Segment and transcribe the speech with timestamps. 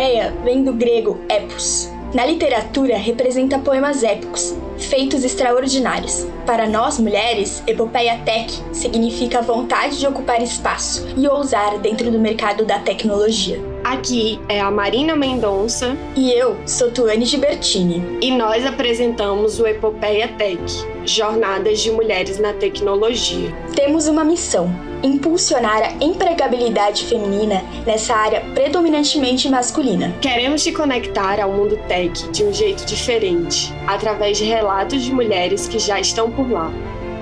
[0.00, 1.90] Epopeia vem do grego epos.
[2.14, 6.26] Na literatura, representa poemas épicos, feitos extraordinários.
[6.46, 12.64] Para nós mulheres, epopeia tech significa vontade de ocupar espaço e ousar dentro do mercado
[12.64, 13.69] da tecnologia.
[13.90, 15.96] Aqui é a Marina Mendonça.
[16.14, 18.00] E eu sou Tuane Gibertini.
[18.22, 20.60] E nós apresentamos o Epopeia Tech
[21.04, 23.52] Jornadas de Mulheres na Tecnologia.
[23.74, 24.70] Temos uma missão:
[25.02, 30.14] impulsionar a empregabilidade feminina nessa área predominantemente masculina.
[30.20, 35.66] Queremos te conectar ao mundo tech de um jeito diferente, através de relatos de mulheres
[35.66, 36.72] que já estão por lá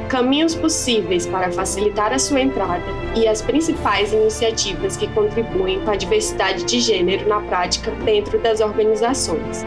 [0.08, 5.96] caminhos possíveis para facilitar a sua entrada e as principais iniciativas que contribuem com a
[5.96, 9.64] diversidade de gênero na prática dentro das organizações.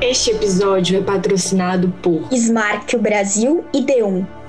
[0.00, 4.45] Este episódio é patrocinado por Smart Brasil e D1.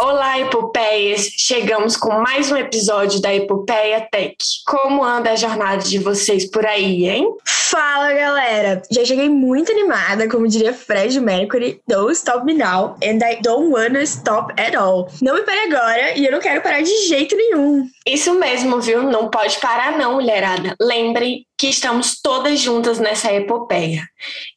[0.00, 1.30] Olá, epopeias!
[1.36, 4.34] Chegamos com mais um episódio da Epopeia Tech.
[4.66, 7.32] Como anda a jornada de vocês por aí, hein?
[7.44, 8.82] Fala, galera!
[8.90, 13.72] Já cheguei muito animada, como diria Fred Mercury, don't stop me now, and I don't
[13.72, 15.08] wanna stop at all.
[15.22, 17.86] Não me pare agora e eu não quero parar de jeito nenhum.
[18.04, 19.04] Isso mesmo, viu?
[19.04, 20.74] Não pode parar não, mulherada.
[20.80, 24.02] Lembre que estamos todas juntas nessa epopeia.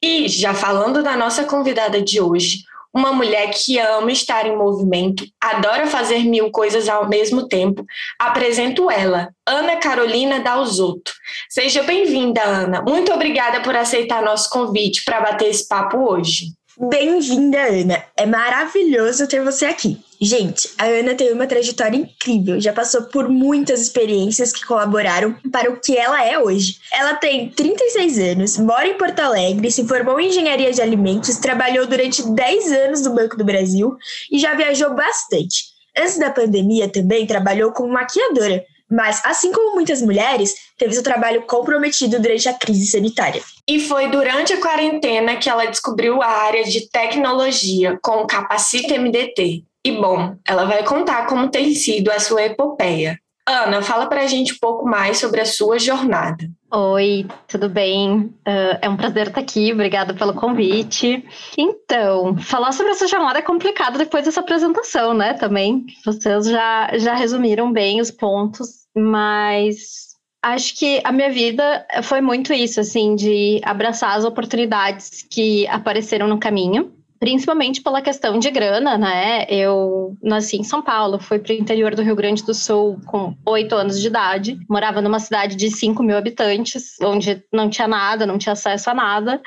[0.01, 2.63] E, já falando da nossa convidada de hoje,
[2.97, 7.85] uma mulher que ama estar em movimento, adora fazer mil coisas ao mesmo tempo.
[8.17, 11.13] Apresento ela, Ana Carolina Dalzotto.
[11.47, 12.81] Seja bem-vinda, Ana.
[12.81, 16.56] Muito obrigada por aceitar nosso convite para bater esse papo hoje.
[16.79, 18.03] Bem-vinda, Ana.
[18.15, 19.99] É maravilhoso ter você aqui.
[20.21, 25.71] Gente, a Ana tem uma trajetória incrível, já passou por muitas experiências que colaboraram para
[25.71, 26.77] o que ela é hoje.
[26.93, 31.87] Ela tem 36 anos, mora em Porto Alegre, se formou em engenharia de alimentos, trabalhou
[31.87, 33.97] durante 10 anos no Banco do Brasil
[34.31, 35.63] e já viajou bastante.
[35.97, 41.41] Antes da pandemia também trabalhou como maquiadora, mas, assim como muitas mulheres, teve seu trabalho
[41.47, 43.41] comprometido durante a crise sanitária.
[43.69, 48.97] E foi durante a quarentena que ela descobriu a área de tecnologia com o Capacita
[48.97, 49.63] MDT.
[49.85, 53.19] E bom, ela vai contar como tem sido a sua epopeia.
[53.45, 56.49] Ana, fala pra gente um pouco mais sobre a sua jornada.
[56.69, 58.33] Oi, tudo bem?
[58.45, 61.25] Uh, é um prazer estar aqui, obrigada pelo convite.
[61.57, 65.33] Então, falar sobre essa jornada é complicado depois dessa apresentação, né?
[65.33, 70.06] Também, vocês já, já resumiram bem os pontos, mas
[70.41, 76.27] acho que a minha vida foi muito isso, assim, de abraçar as oportunidades que apareceram
[76.27, 79.45] no caminho principalmente pela questão de grana, né?
[79.49, 83.35] Eu nasci em São Paulo, fui para o interior do Rio Grande do Sul com
[83.45, 88.25] oito anos de idade, morava numa cidade de 5 mil habitantes, onde não tinha nada,
[88.25, 89.41] não tinha acesso a nada.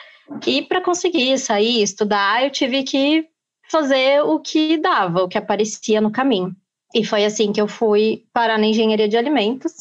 [0.47, 3.27] E para conseguir sair, estudar, eu tive que
[3.71, 6.55] fazer o que dava, o que aparecia no caminho.
[6.95, 9.73] E foi assim que eu fui parar na engenharia de alimentos.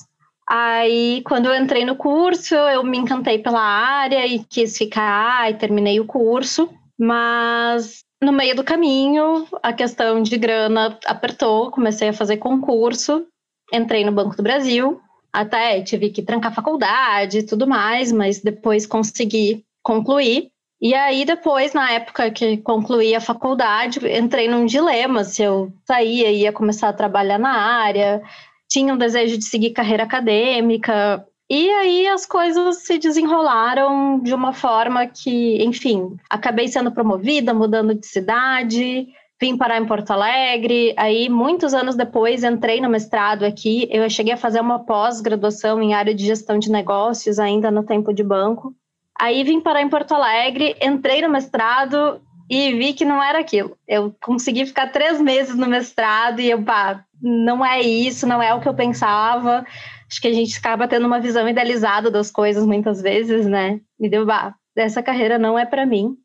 [0.50, 5.54] Aí, quando eu entrei no curso, eu me encantei pela área e quis ficar e
[5.54, 6.68] terminei o curso.
[6.98, 13.28] Mas no meio do caminho, a questão de grana apertou, comecei a fazer concurso,
[13.72, 15.00] entrei no Banco do Brasil,
[15.32, 20.50] até tive que trancar faculdade e tudo mais, mas depois consegui concluir.
[20.82, 26.32] E aí, depois, na época que concluí a faculdade, entrei num dilema se eu saía
[26.32, 28.22] e ia começar a trabalhar na área,
[28.70, 34.54] tinha um desejo de seguir carreira acadêmica, e aí as coisas se desenrolaram de uma
[34.54, 39.08] forma que, enfim, acabei sendo promovida, mudando de cidade,
[39.42, 40.94] vim parar em Porto Alegre.
[40.96, 43.88] Aí, muitos anos depois, entrei no mestrado aqui.
[43.90, 48.14] Eu cheguei a fazer uma pós-graduação em área de gestão de negócios, ainda no tempo
[48.14, 48.76] de banco.
[49.20, 53.78] Aí, vim parar em Porto Alegre, entrei no mestrado e vi que não era aquilo.
[53.88, 58.54] Eu consegui ficar três meses no mestrado e eu, pá, não é isso, não é
[58.54, 59.66] o que eu pensava
[60.10, 63.80] acho que a gente acaba tendo uma visão idealizada das coisas muitas vezes, né?
[64.00, 66.16] E deu, bah, essa carreira não é para mim.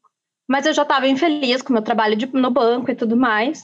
[0.48, 3.62] Mas eu já estava infeliz com o meu trabalho de, no banco e tudo mais.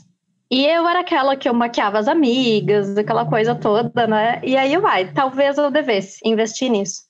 [0.50, 4.40] E eu era aquela que eu maquiava as amigas, aquela coisa toda, né?
[4.44, 7.02] E aí, vai, talvez eu devesse investir nisso.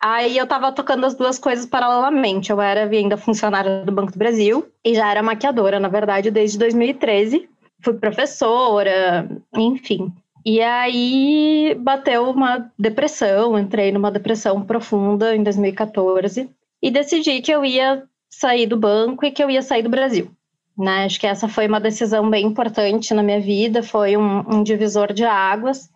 [0.00, 2.50] Aí eu tava tocando as duas coisas paralelamente.
[2.50, 6.58] Eu era ainda funcionária do Banco do Brasil e já era maquiadora, na verdade, desde
[6.58, 7.48] 2013.
[7.80, 10.12] Fui professora, enfim.
[10.44, 16.50] E aí bateu uma depressão, entrei numa depressão profunda em 2014
[16.82, 20.30] e decidi que eu ia sair do banco e que eu ia sair do Brasil.
[20.76, 21.04] Né?
[21.04, 25.12] Acho que essa foi uma decisão bem importante na minha vida, foi um, um divisor
[25.12, 25.88] de águas.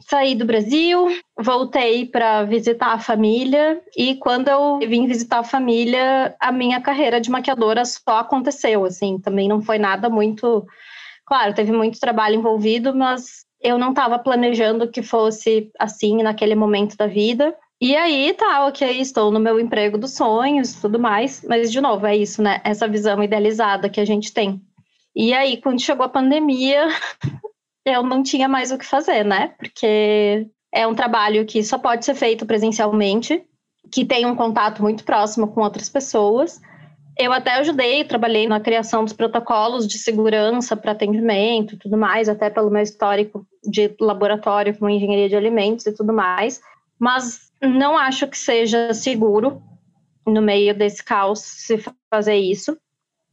[0.00, 1.06] Saí do Brasil,
[1.38, 7.20] voltei para visitar a família e quando eu vim visitar a família, a minha carreira
[7.20, 10.66] de maquiadora só aconteceu, assim, também não foi nada muito,
[11.24, 16.96] claro, teve muito trabalho envolvido, mas Eu não estava planejando que fosse assim naquele momento
[16.96, 17.54] da vida.
[17.80, 21.42] E aí, tá, ok, estou no meu emprego dos sonhos, tudo mais.
[21.48, 22.60] Mas, de novo, é isso, né?
[22.64, 24.60] Essa visão idealizada que a gente tem.
[25.14, 26.86] E aí, quando chegou a pandemia,
[27.86, 29.54] eu não tinha mais o que fazer, né?
[29.56, 33.42] Porque é um trabalho que só pode ser feito presencialmente,
[33.92, 36.60] que tem um contato muito próximo com outras pessoas.
[37.16, 42.28] Eu até ajudei, trabalhei na criação dos protocolos de segurança para atendimento e tudo mais,
[42.28, 46.60] até pelo meu histórico de laboratório com engenharia de alimentos e tudo mais.
[46.98, 49.62] Mas não acho que seja seguro,
[50.26, 51.78] no meio desse caos, se
[52.10, 52.76] fazer isso.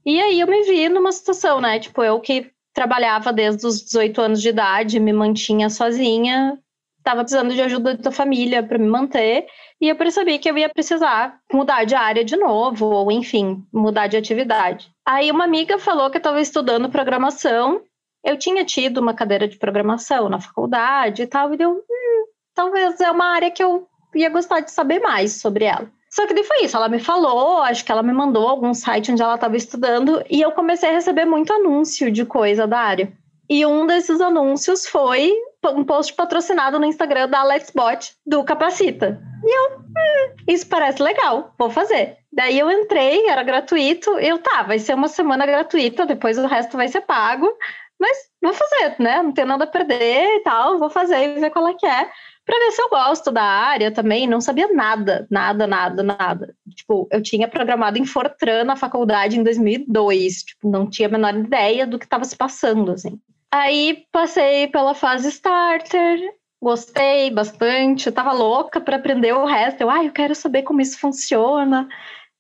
[0.06, 1.80] E aí eu me vi numa situação, né?
[1.80, 6.58] Tipo, eu que trabalhava desde os 18 anos de idade, me mantinha sozinha,
[6.98, 9.46] estava precisando de ajuda da família para me manter,
[9.80, 14.08] e eu percebi que eu ia precisar mudar de área de novo, ou enfim, mudar
[14.08, 14.90] de atividade.
[15.06, 17.82] Aí uma amiga falou que eu estava estudando programação,
[18.24, 22.26] eu tinha tido uma cadeira de programação na faculdade e tal, e deu, hum,
[22.56, 23.86] talvez é uma área que eu
[24.16, 25.92] ia gostar de saber mais sobre ela.
[26.14, 29.12] Só que daí foi isso, ela me falou, acho que ela me mandou algum site
[29.12, 33.12] onde ela estava estudando, e eu comecei a receber muito anúncio de coisa da área.
[33.50, 35.34] E um desses anúncios foi
[35.74, 39.20] um post patrocinado no Instagram da Let's Bot do Capacita.
[39.44, 42.16] E eu, hum, isso parece legal, vou fazer.
[42.32, 46.78] Daí eu entrei, era gratuito, eu tá, vai ser uma semana gratuita, depois o resto
[46.78, 47.52] vai ser pago,
[48.00, 49.24] mas vou fazer, né?
[49.24, 52.08] Não tenho nada a perder e tal, vou fazer e ver qual é que é.
[52.46, 56.56] Pra ver se eu gosto da área também, não sabia nada, nada, nada, nada.
[56.76, 61.36] Tipo, eu tinha programado em Fortran na faculdade em 2002, tipo, não tinha a menor
[61.36, 63.18] ideia do que estava se passando, assim.
[63.50, 66.20] Aí passei pela fase starter,
[66.62, 69.82] gostei bastante, eu tava louca para aprender o resto.
[69.82, 71.88] Eu, ah, eu quero saber como isso funciona.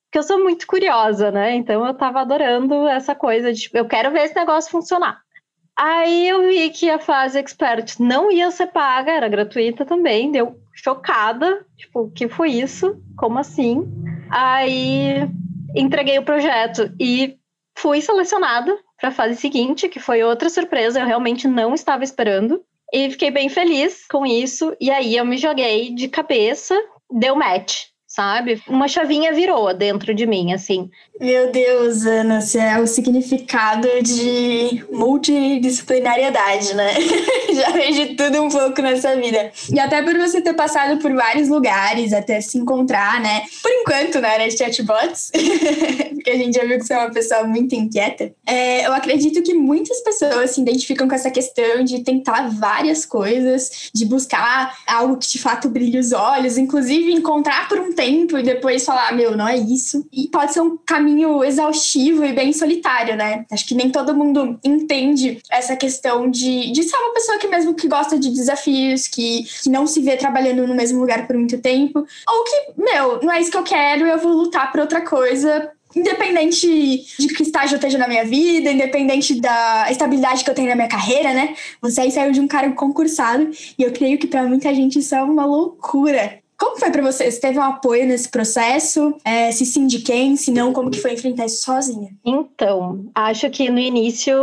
[0.05, 1.55] Porque eu sou muito curiosa, né?
[1.55, 5.21] Então eu tava adorando essa coisa de, tipo, eu quero ver esse negócio funcionar.
[5.77, 10.59] Aí eu vi que a fase expert não ia ser paga, era gratuita também, deu
[10.73, 13.01] chocada, tipo, o que foi isso?
[13.17, 13.83] Como assim?
[14.29, 15.27] Aí
[15.75, 17.37] entreguei o projeto e
[17.75, 22.63] fui selecionada para a fase seguinte, que foi outra surpresa, eu realmente não estava esperando.
[22.91, 24.75] E fiquei bem feliz com isso.
[24.79, 26.79] E aí eu me joguei de cabeça,
[27.09, 28.61] deu match sabe?
[28.67, 30.87] Uma chavinha virou dentro de mim, assim.
[31.19, 36.93] Meu Deus, Ana, você é o significado de multidisciplinariedade, né?
[37.51, 39.51] Já vejo tudo um pouco nessa vida.
[39.71, 43.43] E até por você ter passado por vários lugares, até se encontrar, né?
[43.63, 45.31] Por enquanto, na área de chatbots,
[46.13, 48.31] porque a gente já viu que você é uma pessoa muito inquieta.
[48.45, 53.89] É, eu acredito que muitas pessoas se identificam com essa questão de tentar várias coisas,
[53.91, 58.37] de buscar algo que de fato brilhe os olhos, inclusive encontrar por um tempo tempo
[58.37, 60.05] e depois falar, meu, não é isso.
[60.11, 63.45] E pode ser um caminho exaustivo e bem solitário, né?
[63.49, 67.73] Acho que nem todo mundo entende essa questão de, de ser uma pessoa que mesmo
[67.73, 71.57] que gosta de desafios, que, que não se vê trabalhando no mesmo lugar por muito
[71.59, 75.01] tempo, ou que, meu, não é isso que eu quero, eu vou lutar por outra
[75.01, 80.55] coisa independente de que estágio eu esteja na minha vida, independente da estabilidade que eu
[80.55, 81.55] tenho na minha carreira, né?
[81.81, 83.47] Você aí saiu de um cargo concursado
[83.77, 86.42] e eu creio que para muita gente isso é uma loucura.
[86.63, 87.29] Como foi para você?
[87.29, 89.17] Você teve um apoio nesse processo?
[89.25, 90.37] É, se sim, de quem?
[90.37, 92.11] Se não, como que foi enfrentar isso sozinha?
[92.23, 94.33] Então, acho que no início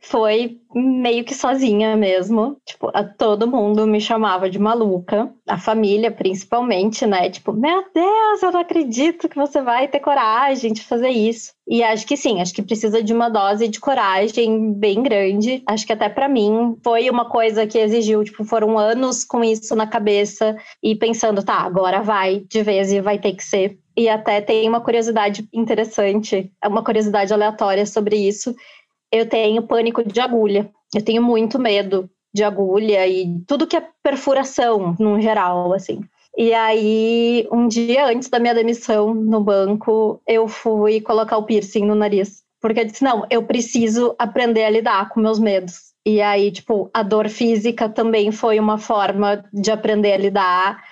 [0.00, 2.56] foi meio que sozinha mesmo.
[2.64, 7.28] Tipo, todo mundo me chamava de maluca, a família principalmente, né?
[7.28, 11.52] Tipo, meu Deus, eu não acredito que você vai ter coragem de fazer isso.
[11.70, 15.62] E acho que sim, acho que precisa de uma dose de coragem bem grande.
[15.64, 19.76] Acho que até para mim foi uma coisa que exigiu, tipo, foram anos com isso
[19.76, 23.78] na cabeça e pensando, tá, agora vai de vez e vai ter que ser.
[23.96, 28.52] E até tem uma curiosidade interessante, uma curiosidade aleatória sobre isso,
[29.12, 30.68] eu tenho pânico de agulha.
[30.92, 36.00] Eu tenho muito medo de agulha e tudo que é perfuração, no geral, assim.
[36.36, 41.84] E aí, um dia antes da minha demissão no banco, eu fui colocar o piercing
[41.84, 42.42] no nariz.
[42.60, 45.90] Porque eu disse, não, eu preciso aprender a lidar com meus medos.
[46.06, 50.84] E aí, tipo, a dor física também foi uma forma de aprender a lidar.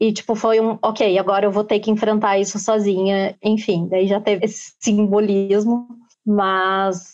[0.00, 3.36] E, tipo, foi um, ok, agora eu vou ter que enfrentar isso sozinha.
[3.42, 5.88] Enfim, daí já teve esse simbolismo.
[6.24, 7.12] Mas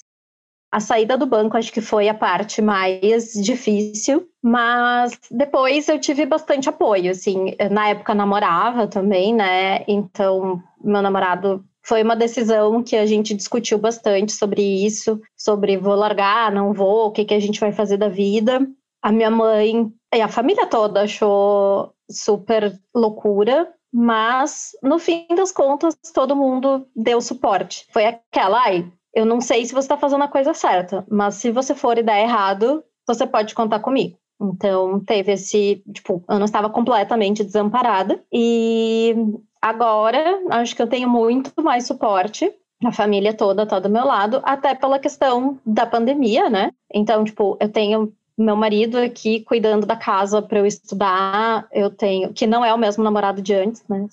[0.73, 6.27] a saída do banco acho que foi a parte mais difícil, mas depois eu tive
[6.27, 9.85] bastante apoio, assim, na época namorava também, né?
[9.87, 15.95] Então, meu namorado foi uma decisão que a gente discutiu bastante sobre isso, sobre vou
[15.95, 18.67] largar, não vou, o que que a gente vai fazer da vida.
[19.01, 25.97] A minha mãe e a família toda achou super loucura, mas no fim das contas
[26.15, 27.87] todo mundo deu suporte.
[27.93, 31.51] Foi aquela, ai, eu não sei se você está fazendo a coisa certa, mas se
[31.51, 34.17] você for e der errado, você pode contar comigo.
[34.43, 39.15] Então, teve esse, tipo, eu não estava completamente desamparada e
[39.61, 42.53] agora acho que eu tenho muito mais suporte
[42.85, 46.73] a família toda tá do meu lado, até pela questão da pandemia, né?
[46.93, 52.33] Então, tipo, eu tenho meu marido aqui cuidando da casa para eu estudar, eu tenho,
[52.33, 54.07] que não é o mesmo namorado de antes, né?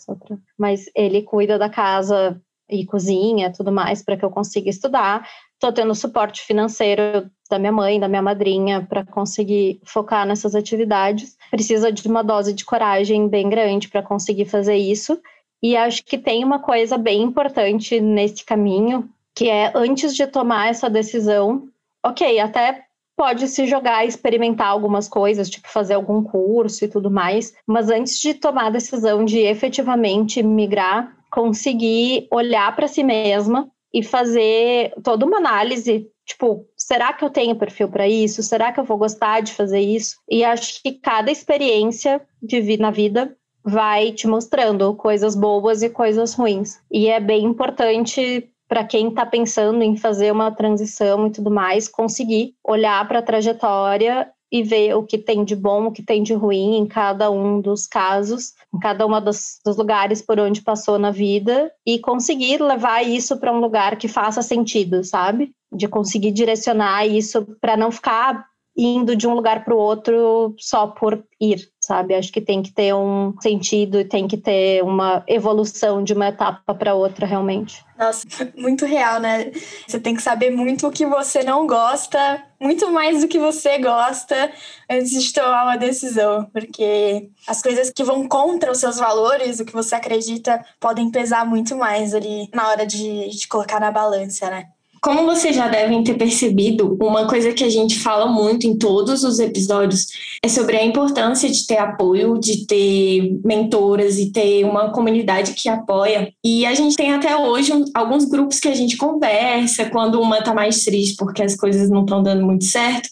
[0.57, 5.27] Mas ele cuida da casa e cozinha, tudo mais, para que eu consiga estudar.
[5.53, 11.37] Estou tendo suporte financeiro da minha mãe, da minha madrinha, para conseguir focar nessas atividades.
[11.49, 15.19] Precisa de uma dose de coragem bem grande para conseguir fazer isso.
[15.61, 20.69] E acho que tem uma coisa bem importante nesse caminho, que é antes de tomar
[20.69, 21.67] essa decisão,
[22.05, 22.85] ok, até
[23.17, 28.17] pode se jogar experimentar algumas coisas, tipo fazer algum curso e tudo mais, mas antes
[28.19, 35.25] de tomar a decisão de efetivamente migrar, conseguir olhar para si mesma e fazer toda
[35.25, 38.41] uma análise, tipo, será que eu tenho perfil para isso?
[38.41, 40.17] Será que eu vou gostar de fazer isso?
[40.27, 45.89] E acho que cada experiência de vida na vida vai te mostrando coisas boas e
[45.89, 46.79] coisas ruins.
[46.91, 51.87] E é bem importante para quem está pensando em fazer uma transição e tudo mais,
[51.87, 56.23] conseguir olhar para a trajetória e ver o que tem de bom, o que tem
[56.23, 60.61] de ruim em cada um dos casos, em cada um dos, dos lugares por onde
[60.61, 65.51] passou na vida e conseguir levar isso para um lugar que faça sentido, sabe?
[65.71, 68.48] De conseguir direcionar isso para não ficar
[68.79, 72.15] indo de um lugar para o outro só por ir, sabe?
[72.15, 76.29] Acho que tem que ter um sentido e tem que ter uma evolução de uma
[76.29, 77.83] etapa para outra, realmente.
[77.97, 79.51] Nossa, muito real, né?
[79.85, 83.77] Você tem que saber muito o que você não gosta, muito mais do que você
[83.79, 84.49] gosta
[84.89, 89.65] antes de tomar uma decisão, porque as coisas que vão contra os seus valores, o
[89.65, 94.49] que você acredita, podem pesar muito mais ali na hora de, de colocar na balança,
[94.49, 94.69] né?
[95.01, 99.23] Como vocês já devem ter percebido, uma coisa que a gente fala muito em todos
[99.23, 100.07] os episódios
[100.43, 105.69] é sobre a importância de ter apoio, de ter mentoras e ter uma comunidade que
[105.69, 106.31] apoia.
[106.43, 110.53] E a gente tem até hoje alguns grupos que a gente conversa quando uma tá
[110.53, 113.09] mais triste porque as coisas não estão dando muito certo.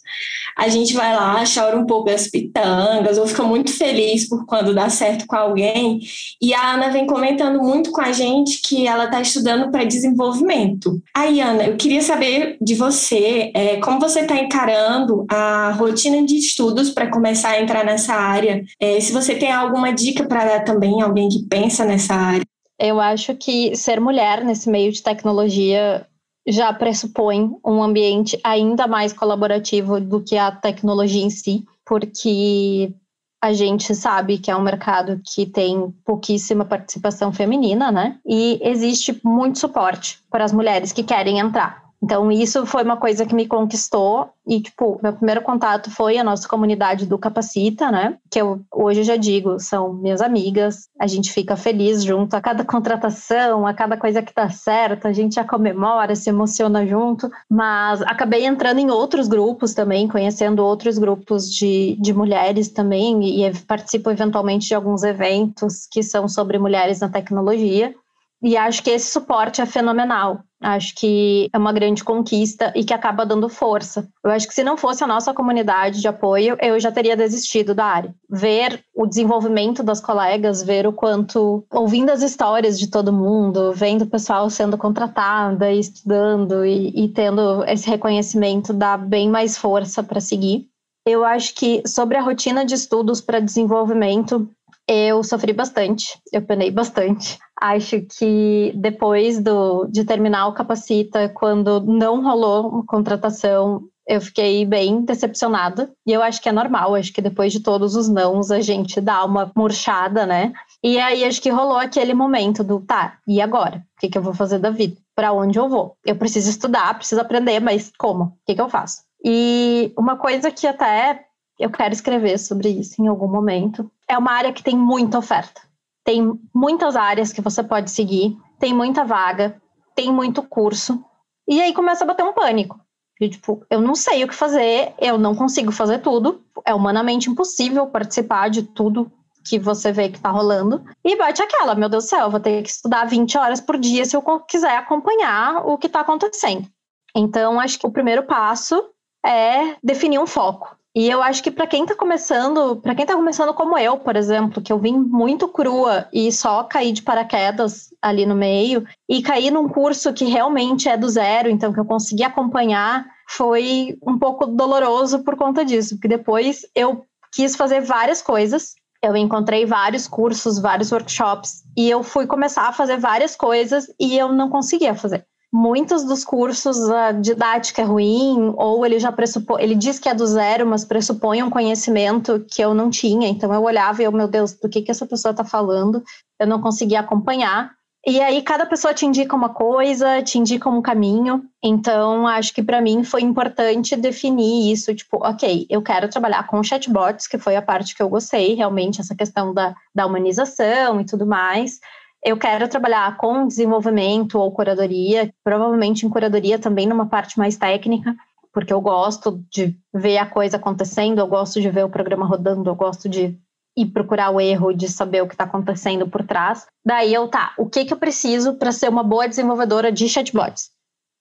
[0.57, 4.73] A gente vai lá, chora um pouco as pitangas ou fica muito feliz por quando
[4.73, 5.99] dá certo com alguém.
[6.41, 10.99] E a Ana vem comentando muito com a gente que ela está estudando para desenvolvimento.
[11.15, 16.37] Aí, Ana, eu queria saber de você é, como você está encarando a rotina de
[16.37, 18.63] estudos para começar a entrar nessa área.
[18.79, 22.45] É, se você tem alguma dica para dar também alguém que pensa nessa área.
[22.79, 26.05] Eu acho que ser mulher nesse meio de tecnologia
[26.47, 32.93] já pressupõe um ambiente ainda mais colaborativo do que a tecnologia em si, porque
[33.41, 38.17] a gente sabe que é um mercado que tem pouquíssima participação feminina, né?
[38.25, 41.86] E existe muito suporte para as mulheres que querem entrar.
[42.01, 44.29] Então, isso foi uma coisa que me conquistou.
[44.45, 48.17] E, tipo, meu primeiro contato foi a nossa comunidade do Capacita, né?
[48.29, 50.87] Que eu hoje já digo, são minhas amigas.
[50.99, 55.09] A gente fica feliz junto a cada contratação, a cada coisa que tá certa.
[55.09, 57.29] A gente já comemora, se emociona junto.
[57.49, 63.43] Mas acabei entrando em outros grupos também, conhecendo outros grupos de, de mulheres também.
[63.43, 67.93] E participo eventualmente de alguns eventos que são sobre mulheres na tecnologia.
[68.41, 70.41] E acho que esse suporte é fenomenal.
[70.59, 74.09] Acho que é uma grande conquista e que acaba dando força.
[74.23, 77.75] Eu acho que se não fosse a nossa comunidade de apoio, eu já teria desistido
[77.75, 78.15] da área.
[78.27, 84.03] Ver o desenvolvimento das colegas, ver o quanto, ouvindo as histórias de todo mundo, vendo
[84.03, 90.19] o pessoal sendo contratada, estudando e, e tendo esse reconhecimento, dá bem mais força para
[90.19, 90.67] seguir.
[91.05, 94.49] Eu acho que sobre a rotina de estudos para desenvolvimento,
[94.87, 97.37] eu sofri bastante, eu penei bastante.
[97.59, 104.65] Acho que depois do, de terminar o Capacita, quando não rolou uma contratação, eu fiquei
[104.65, 105.91] bem decepcionada.
[106.05, 109.01] E eu acho que é normal, acho que depois de todos os nãos, a gente
[109.01, 110.53] dá uma murchada, né?
[110.81, 113.77] E aí acho que rolou aquele momento do tá, e agora?
[113.97, 114.95] O que, que eu vou fazer da vida?
[115.13, 115.97] Para onde eu vou?
[116.05, 118.23] Eu preciso estudar, preciso aprender, mas como?
[118.23, 119.01] O que, que eu faço?
[119.23, 121.26] E uma coisa que até
[121.59, 123.89] eu quero escrever sobre isso em algum momento.
[124.07, 125.61] É uma área que tem muita oferta.
[126.03, 129.61] Tem muitas áreas que você pode seguir, tem muita vaga,
[129.95, 131.03] tem muito curso.
[131.47, 132.79] E aí começa a bater um pânico.
[133.19, 137.29] E, tipo, eu não sei o que fazer, eu não consigo fazer tudo, é humanamente
[137.29, 139.11] impossível participar de tudo
[139.43, 140.83] que você vê que tá rolando.
[141.03, 144.05] E bate aquela, meu Deus do céu, vou ter que estudar 20 horas por dia
[144.05, 146.67] se eu quiser acompanhar o que tá acontecendo.
[147.15, 148.91] Então, acho que o primeiro passo
[149.25, 153.15] é definir um foco E eu acho que para quem está começando, para quem está
[153.15, 157.89] começando como eu, por exemplo, que eu vim muito crua e só caí de paraquedas
[158.01, 161.85] ali no meio e caí num curso que realmente é do zero, então que eu
[161.85, 168.19] consegui acompanhar, foi um pouco doloroso por conta disso, porque depois eu quis fazer várias
[168.19, 168.73] coisas.
[168.99, 174.17] Eu encontrei vários cursos, vários workshops e eu fui começar a fazer várias coisas e
[174.17, 179.61] eu não conseguia fazer muitos dos cursos a didática é ruim, ou ele já pressupõe,
[179.63, 183.27] ele diz que é do zero, mas pressupõe um conhecimento que eu não tinha.
[183.27, 186.03] Então eu olhava e eu, meu Deus, do que, que essa pessoa está falando?
[186.39, 187.71] Eu não conseguia acompanhar.
[188.05, 191.43] E aí cada pessoa te indica uma coisa, te indica um caminho.
[191.61, 196.63] Então acho que para mim foi importante definir isso, tipo, ok, eu quero trabalhar com
[196.63, 201.05] chatbots, que foi a parte que eu gostei, realmente essa questão da, da humanização e
[201.05, 201.79] tudo mais.
[202.23, 208.15] Eu quero trabalhar com desenvolvimento ou curadoria, provavelmente em curadoria também numa parte mais técnica,
[208.51, 212.69] porque eu gosto de ver a coisa acontecendo, eu gosto de ver o programa rodando,
[212.69, 213.37] eu gosto de
[213.77, 216.65] ir procurar o erro, de saber o que está acontecendo por trás.
[216.83, 220.71] Daí eu, tá, o que, que eu preciso para ser uma boa desenvolvedora de chatbots?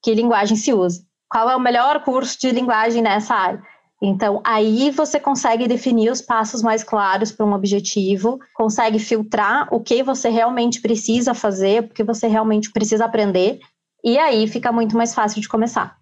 [0.03, 1.03] Que linguagem se usa?
[1.29, 3.61] Qual é o melhor curso de linguagem nessa área?
[4.01, 9.79] Então, aí você consegue definir os passos mais claros para um objetivo, consegue filtrar o
[9.79, 13.59] que você realmente precisa fazer, o que você realmente precisa aprender,
[14.03, 15.97] e aí fica muito mais fácil de começar.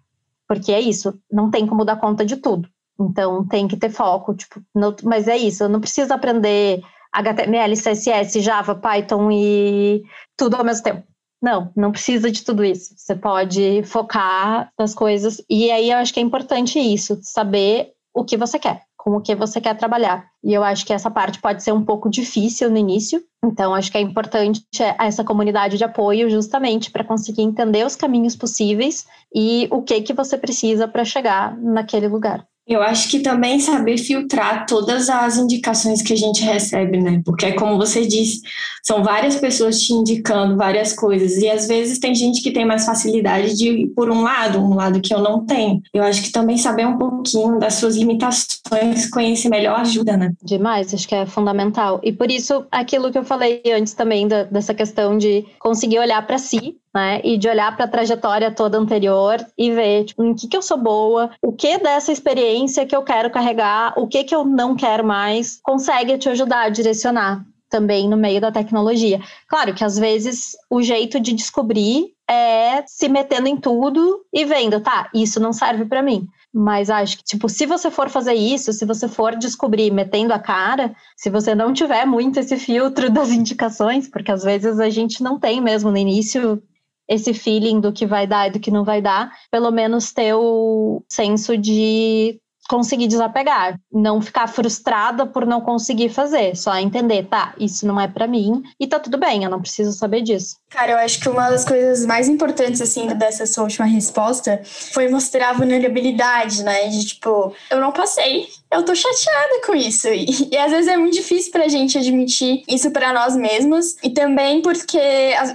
[0.46, 2.68] Porque é isso, não tem como dar conta de tudo.
[3.00, 4.60] Então, tem que ter foco, tipo,
[5.02, 10.02] mas é isso, eu não preciso aprender HTML, CSS, Java, Python e
[10.36, 11.02] tudo ao mesmo tempo.
[11.42, 12.94] Não, não precisa de tudo isso.
[12.96, 15.42] Você pode focar nas coisas.
[15.48, 19.20] E aí eu acho que é importante isso, saber o que você quer, com o
[19.20, 20.26] que você quer trabalhar.
[20.42, 23.22] E eu acho que essa parte pode ser um pouco difícil no início.
[23.44, 24.64] Então, acho que é importante
[24.98, 30.14] essa comunidade de apoio justamente para conseguir entender os caminhos possíveis e o que que
[30.14, 32.46] você precisa para chegar naquele lugar.
[32.66, 37.22] Eu acho que também saber filtrar todas as indicações que a gente recebe, né?
[37.24, 38.40] Porque, como você disse,
[38.82, 41.36] são várias pessoas te indicando várias coisas.
[41.36, 44.74] E às vezes tem gente que tem mais facilidade de ir por um lado, um
[44.74, 45.80] lado que eu não tenho.
[45.94, 50.32] Eu acho que também saber um pouquinho das suas limitações, conhecer melhor ajuda, né?
[50.42, 52.00] Demais, acho que é fundamental.
[52.02, 56.26] E por isso, aquilo que eu falei antes também, da, dessa questão de conseguir olhar
[56.26, 57.20] para si né?
[57.22, 60.62] E de olhar para a trajetória toda anterior e ver tipo, em que, que eu
[60.62, 64.74] sou boa, o que dessa experiência que eu quero carregar, o que que eu não
[64.74, 69.20] quero mais, consegue te ajudar a direcionar também no meio da tecnologia.
[69.46, 74.80] Claro que às vezes o jeito de descobrir é se metendo em tudo e vendo,
[74.80, 76.26] tá, isso não serve para mim.
[76.50, 80.38] Mas acho que, tipo, se você for fazer isso, se você for descobrir metendo a
[80.38, 85.22] cara, se você não tiver muito esse filtro das indicações, porque às vezes a gente
[85.22, 86.62] não tem mesmo no início
[87.08, 90.34] esse feeling do que vai dar e do que não vai dar, pelo menos ter
[90.34, 97.54] o senso de conseguir desapegar, não ficar frustrada por não conseguir fazer, só entender, tá,
[97.58, 100.56] isso não é para mim e tá tudo bem, eu não preciso saber disso.
[100.70, 105.08] Cara, eu acho que uma das coisas mais importantes assim dessa sua última resposta foi
[105.08, 106.88] mostrar a vulnerabilidade, né?
[106.88, 110.08] De tipo, eu não passei, eu tô chateada com isso.
[110.08, 113.96] E, e às vezes é muito difícil pra gente admitir isso para nós mesmos.
[114.02, 114.98] E também porque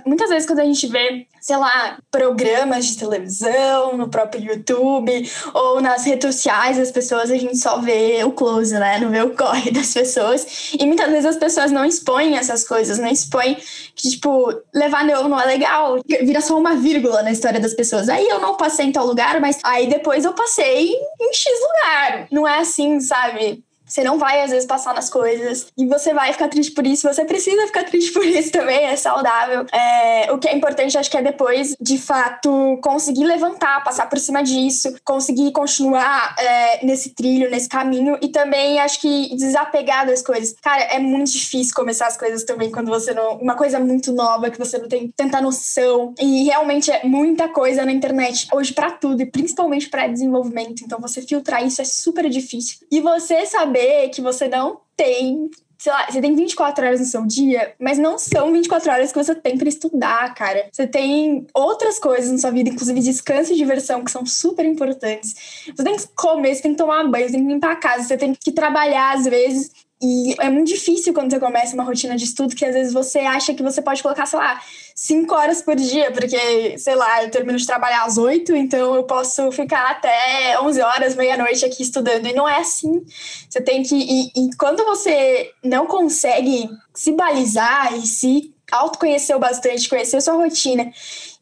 [0.05, 5.81] muitas vezes quando a gente vê sei lá, programas de televisão, no próprio YouTube ou
[5.81, 8.99] nas redes sociais as pessoas, a gente só vê o close, né?
[8.99, 10.71] Não vê o corre das pessoas.
[10.79, 13.57] E muitas vezes as pessoas não expõem essas coisas, não expõem
[13.95, 15.99] que, tipo, levar neon não é legal.
[16.07, 18.07] Vira só uma vírgula na história das pessoas.
[18.07, 22.27] Aí eu não passei em tal lugar, mas aí depois eu passei em X lugar.
[22.31, 23.63] Não é assim, sabe?
[23.91, 25.67] Você não vai, às vezes, passar nas coisas.
[25.77, 27.13] E você vai ficar triste por isso.
[27.13, 28.85] Você precisa ficar triste por isso também.
[28.85, 29.65] É saudável.
[29.69, 34.17] É, o que é importante, acho que é depois, de fato, conseguir levantar, passar por
[34.17, 38.17] cima disso, conseguir continuar é, nesse trilho, nesse caminho.
[38.21, 40.55] E também, acho que desapegar das coisas.
[40.61, 43.39] Cara, é muito difícil começar as coisas também quando você não.
[43.39, 46.13] Uma coisa muito nova que você não tem tanta noção.
[46.17, 50.81] E realmente é muita coisa na internet hoje para tudo, e principalmente para desenvolvimento.
[50.81, 52.77] Então, você filtrar isso é super difícil.
[52.89, 57.05] E você saber saber que você não tem sei lá, você tem 24 horas no
[57.07, 60.69] seu dia, mas não são 24 horas que você tem para estudar, cara.
[60.71, 65.65] Você tem outras coisas na sua vida, inclusive descanso e diversão, que são super importantes.
[65.75, 68.03] Você tem que comer, você tem que tomar banho, você tem que limpar a casa,
[68.03, 69.71] você tem que trabalhar às vezes.
[70.01, 73.19] E é muito difícil quando você começa uma rotina de estudo, que às vezes você
[73.19, 74.59] acha que você pode colocar, sei lá,
[74.95, 79.03] cinco horas por dia, porque, sei lá, eu termino de trabalhar às oito, então eu
[79.03, 82.25] posso ficar até onze horas, meia-noite aqui estudando.
[82.25, 83.05] E não é assim.
[83.47, 83.95] Você tem que.
[83.95, 90.91] E, e quando você não consegue se balizar e se autoconhecer bastante, conhecer sua rotina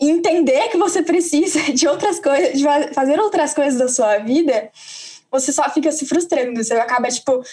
[0.01, 4.69] e entender que você precisa de outras coisas, de fazer outras coisas da sua vida
[5.31, 6.63] você só fica se frustrando.
[6.63, 7.43] Você acaba, tipo,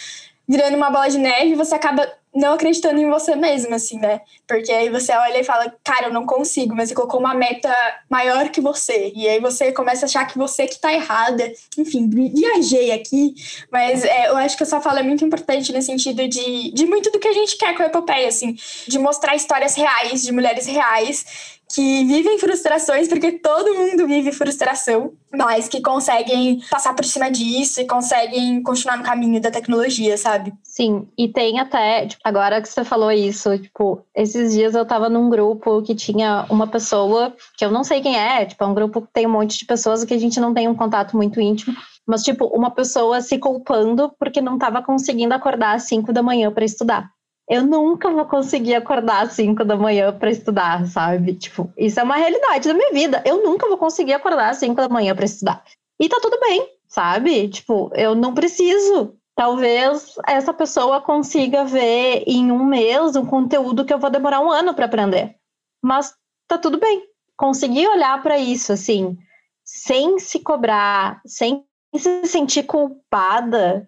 [0.48, 2.06] virando uma bola de neve e você acaba
[2.36, 4.20] não acreditando em você mesmo, assim, né?
[4.46, 7.74] Porque aí você olha e fala, cara, eu não consigo, mas você colocou uma meta
[8.10, 9.10] maior que você.
[9.16, 11.50] E aí você começa a achar que você que tá errada.
[11.78, 13.34] Enfim, viajei aqui,
[13.72, 17.10] mas é, eu acho que essa fala é muito importante no sentido de, de muito
[17.10, 18.54] do que a gente quer com a epopeia, assim,
[18.86, 25.12] de mostrar histórias reais, de mulheres reais que vivem frustrações, porque todo mundo vive frustração,
[25.34, 30.54] mas que conseguem passar por cima disso e conseguem continuar no caminho da tecnologia, sabe?
[30.62, 35.08] Sim, e tem até, tipo, agora que você falou isso, tipo, esses dias eu tava
[35.08, 38.74] num grupo que tinha uma pessoa, que eu não sei quem é, tipo, é um
[38.74, 41.40] grupo que tem um monte de pessoas que a gente não tem um contato muito
[41.40, 41.76] íntimo,
[42.06, 46.52] mas, tipo, uma pessoa se culpando porque não tava conseguindo acordar às 5 da manhã
[46.52, 47.15] para estudar
[47.48, 51.34] eu nunca vou conseguir acordar às 5 da manhã para estudar, sabe?
[51.34, 53.22] Tipo, isso é uma realidade da minha vida.
[53.24, 55.64] Eu nunca vou conseguir acordar às 5 da manhã para estudar.
[56.00, 57.48] E tá tudo bem, sabe?
[57.48, 59.14] Tipo, eu não preciso.
[59.36, 64.50] Talvez essa pessoa consiga ver em um mês um conteúdo que eu vou demorar um
[64.50, 65.36] ano para aprender.
[65.82, 66.14] Mas
[66.48, 67.04] tá tudo bem.
[67.36, 69.16] Conseguir olhar para isso assim,
[69.62, 73.86] sem se cobrar, sem se sentir culpada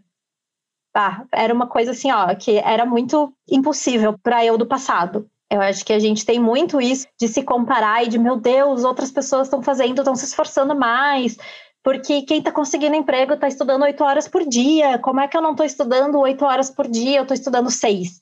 [0.99, 5.31] ah, era uma coisa assim, ó, que era muito impossível para eu do passado.
[5.49, 8.83] Eu acho que a gente tem muito isso de se comparar e de, meu Deus,
[8.83, 11.39] outras pessoas estão fazendo, estão se esforçando mais,
[11.85, 14.99] porque quem está conseguindo emprego está estudando oito horas por dia.
[14.99, 17.19] Como é que eu não estou estudando oito horas por dia?
[17.19, 18.19] Eu estou estudando seis.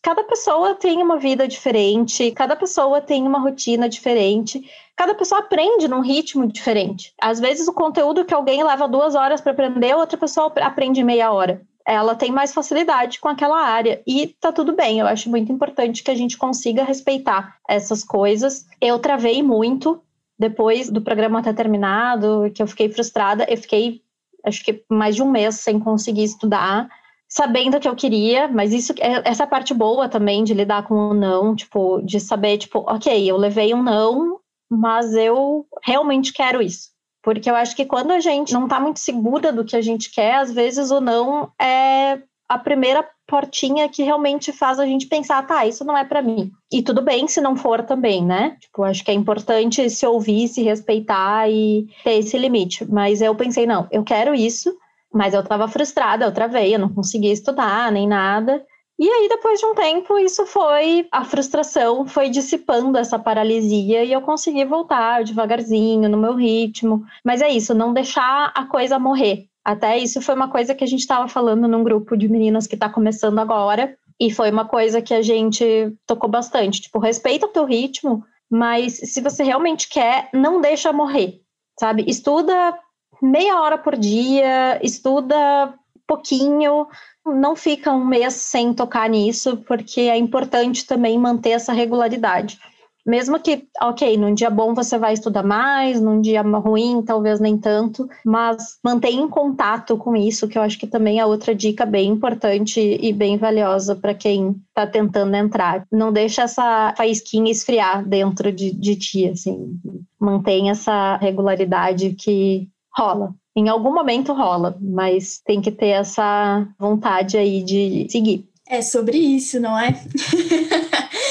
[0.00, 4.62] Cada pessoa tem uma vida diferente, cada pessoa tem uma rotina diferente,
[4.96, 7.12] cada pessoa aprende num ritmo diferente.
[7.20, 11.32] Às vezes, o conteúdo que alguém leva duas horas para aprender, outra pessoa aprende meia
[11.32, 11.60] hora
[11.90, 14.00] ela tem mais facilidade com aquela área.
[14.06, 18.64] E tá tudo bem, eu acho muito importante que a gente consiga respeitar essas coisas.
[18.80, 20.00] Eu travei muito
[20.38, 23.44] depois do programa ter terminado, que eu fiquei frustrada.
[23.48, 24.02] Eu fiquei,
[24.44, 26.88] acho que mais de um mês sem conseguir estudar,
[27.28, 31.14] sabendo que eu queria, mas isso, é, essa parte boa também de lidar com o
[31.14, 34.38] não, tipo, de saber, tipo, ok, eu levei um não,
[34.70, 36.90] mas eu realmente quero isso.
[37.22, 40.10] Porque eu acho que quando a gente não está muito segura do que a gente
[40.10, 45.46] quer, às vezes o não é a primeira portinha que realmente faz a gente pensar,
[45.46, 46.50] tá, isso não é para mim.
[46.72, 48.56] E tudo bem se não for também, né?
[48.60, 52.84] Tipo, acho que é importante se ouvir, se respeitar e ter esse limite.
[52.90, 54.74] Mas eu pensei, não, eu quero isso,
[55.14, 58.64] mas eu estava frustrada, eu travei, eu não conseguia estudar nem nada.
[59.00, 61.08] E aí, depois de um tempo, isso foi.
[61.10, 67.02] A frustração foi dissipando essa paralisia e eu consegui voltar devagarzinho, no meu ritmo.
[67.24, 69.46] Mas é isso, não deixar a coisa morrer.
[69.64, 72.74] Até isso foi uma coisa que a gente estava falando num grupo de meninas que
[72.74, 73.96] está começando agora.
[74.20, 76.82] E foi uma coisa que a gente tocou bastante.
[76.82, 81.40] Tipo, respeita o teu ritmo, mas se você realmente quer, não deixa morrer,
[81.78, 82.04] sabe?
[82.06, 82.78] Estuda
[83.22, 85.74] meia hora por dia, estuda
[86.06, 86.88] pouquinho,
[87.26, 92.58] não fica um mês sem tocar nisso, porque é importante também manter essa regularidade.
[93.06, 97.56] Mesmo que, ok, num dia bom você vai estudar mais, num dia ruim, talvez nem
[97.56, 101.86] tanto, mas mantenha em contato com isso, que eu acho que também é outra dica
[101.86, 105.86] bem importante e bem valiosa para quem está tentando entrar.
[105.90, 109.78] Não deixa essa faísquinha esfriar dentro de, de ti, assim.
[110.20, 113.34] Mantenha essa regularidade que rola.
[113.56, 118.48] Em algum momento rola, mas tem que ter essa vontade aí de seguir.
[118.68, 120.00] É sobre isso, não é?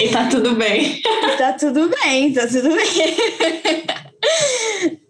[0.02, 1.02] e tá tudo bem.
[1.38, 3.86] tá tudo bem, tá tudo bem.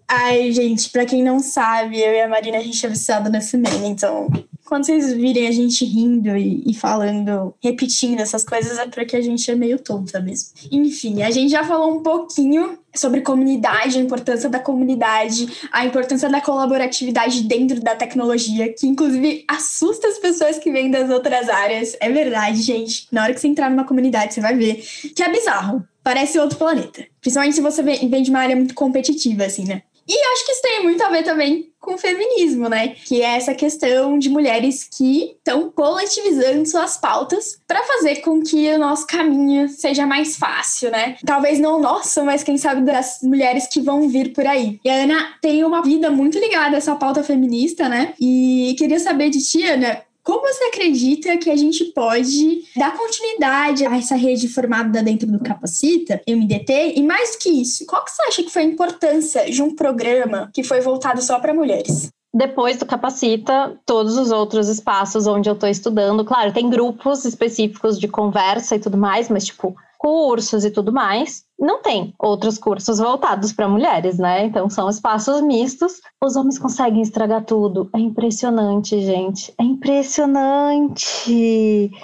[0.07, 3.57] Ai, gente, pra quem não sabe, eu e a Marina, a gente é viciada nesse
[3.57, 4.27] meme, então
[4.69, 9.21] quando vocês virem a gente rindo e, e, falando, repetindo essas coisas, é porque a
[9.21, 10.49] gente é meio tonta mesmo.
[10.71, 16.29] Enfim, a gente já falou um pouquinho sobre comunidade, a importância da comunidade, a importância
[16.29, 21.97] da colaboratividade dentro da tecnologia, que inclusive assusta as pessoas que vêm das outras áreas.
[21.99, 23.07] É verdade, gente.
[23.11, 24.83] Na hora que você entrar numa comunidade, você vai ver
[25.15, 25.83] que é bizarro.
[26.03, 27.05] Parece outro planeta.
[27.19, 29.81] Principalmente se você vem de uma área muito competitiva, assim, né?
[30.09, 32.89] E acho que isso tem muito a ver também com o feminismo, né?
[32.89, 38.71] Que é essa questão de mulheres que estão coletivizando suas pautas para fazer com que
[38.73, 41.15] o nosso caminho seja mais fácil, né?
[41.25, 44.79] Talvez não o nosso, mas quem sabe das mulheres que vão vir por aí.
[44.83, 48.13] E a Ana tem uma vida muito ligada a essa pauta feminista, né?
[48.19, 53.83] E queria saber de ti, Ana, como você acredita que a gente pode dar continuidade
[53.83, 56.93] a essa rede formada dentro do Capacita, MDT?
[56.97, 60.51] E mais que isso, qual que você acha que foi a importância de um programa
[60.53, 62.11] que foi voltado só para mulheres?
[62.31, 67.99] Depois do Capacita, todos os outros espaços onde eu estou estudando, claro, tem grupos específicos
[67.99, 71.43] de conversa e tudo mais, mas tipo, cursos e tudo mais.
[71.59, 74.45] Não tem outros cursos voltados para mulheres, né?
[74.45, 75.99] Então são espaços mistos.
[76.23, 77.89] Os homens conseguem estragar tudo.
[77.93, 79.53] É impressionante, gente.
[79.59, 81.29] É impressionante.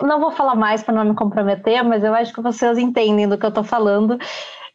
[0.01, 3.37] Não vou falar mais para não me comprometer, mas eu acho que vocês entendem do
[3.37, 4.17] que eu tô falando.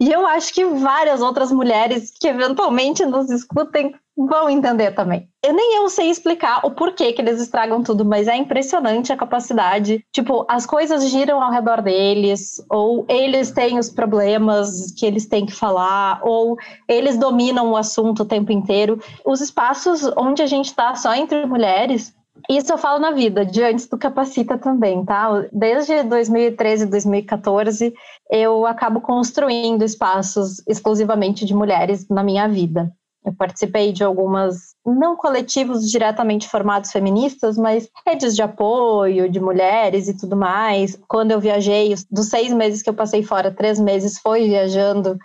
[0.01, 5.29] E eu acho que várias outras mulheres que eventualmente nos escutem vão entender também.
[5.45, 9.17] Eu nem eu sei explicar o porquê que eles estragam tudo, mas é impressionante a
[9.17, 10.05] capacidade.
[10.11, 15.45] Tipo, as coisas giram ao redor deles, ou eles têm os problemas que eles têm
[15.45, 16.57] que falar, ou
[16.89, 18.99] eles dominam o assunto o tempo inteiro.
[19.25, 22.15] Os espaços onde a gente está só entre mulheres
[22.49, 25.29] isso eu falo na vida, de antes do Capacita também, tá?
[25.53, 27.93] Desde 2013, 2014,
[28.31, 32.93] eu acabo construindo espaços exclusivamente de mulheres na minha vida.
[33.25, 40.09] Eu participei de algumas, não coletivos diretamente formados feministas, mas redes de apoio de mulheres
[40.09, 40.99] e tudo mais.
[41.07, 45.19] Quando eu viajei, dos seis meses que eu passei fora, três meses foi viajando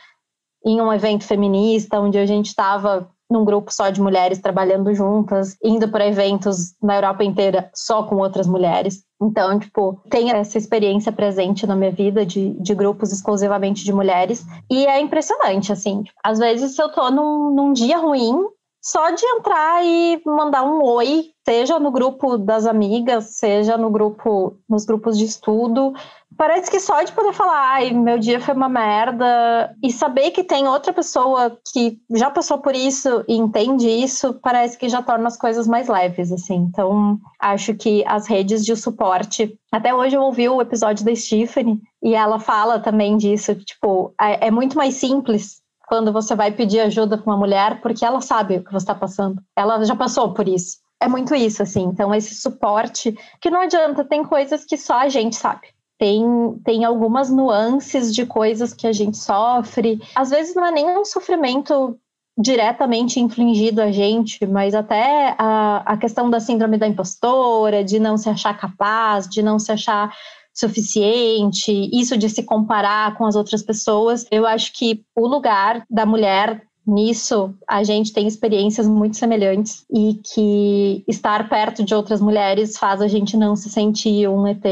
[0.65, 5.57] em um evento feminista, onde a gente estava num grupo só de mulheres trabalhando juntas,
[5.63, 9.03] indo para eventos na Europa inteira só com outras mulheres.
[9.21, 14.45] Então, tipo, tem essa experiência presente na minha vida de, de grupos exclusivamente de mulheres.
[14.69, 16.03] E é impressionante, assim.
[16.23, 18.45] Às vezes eu tô num, num dia ruim,
[18.85, 24.59] só de entrar e mandar um oi, seja no grupo das amigas, seja no grupo,
[24.69, 25.93] nos grupos de estudo,
[26.37, 30.43] Parece que só de poder falar, ai, meu dia foi uma merda, e saber que
[30.43, 35.27] tem outra pessoa que já passou por isso e entende isso, parece que já torna
[35.27, 36.55] as coisas mais leves, assim.
[36.55, 39.57] Então, acho que as redes de suporte.
[39.71, 44.47] Até hoje eu ouvi o episódio da Stephanie, e ela fala também disso, tipo, é,
[44.47, 48.57] é muito mais simples quando você vai pedir ajuda para uma mulher, porque ela sabe
[48.57, 49.41] o que você está passando.
[49.55, 50.77] Ela já passou por isso.
[50.99, 51.83] É muito isso, assim.
[51.83, 56.83] Então, esse suporte, que não adianta, tem coisas que só a gente sabe tem, tem
[56.83, 60.01] algumas nuances de coisas que a gente sofre.
[60.15, 61.97] Às vezes não é nem um sofrimento
[62.37, 68.17] diretamente infligido a gente, mas até a, a questão da síndrome da impostora, de não
[68.17, 70.13] se achar capaz, de não se achar
[70.55, 74.25] suficiente, isso de se comparar com as outras pessoas.
[74.31, 80.19] Eu acho que o lugar da mulher nisso a gente tem experiências muito semelhantes e
[80.23, 84.63] que estar perto de outras mulheres faz a gente não se sentir um ET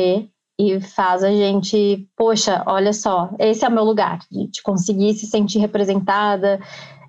[0.60, 5.26] e faz a gente, poxa, olha só, esse é o meu lugar, de conseguir se
[5.26, 6.60] sentir representada.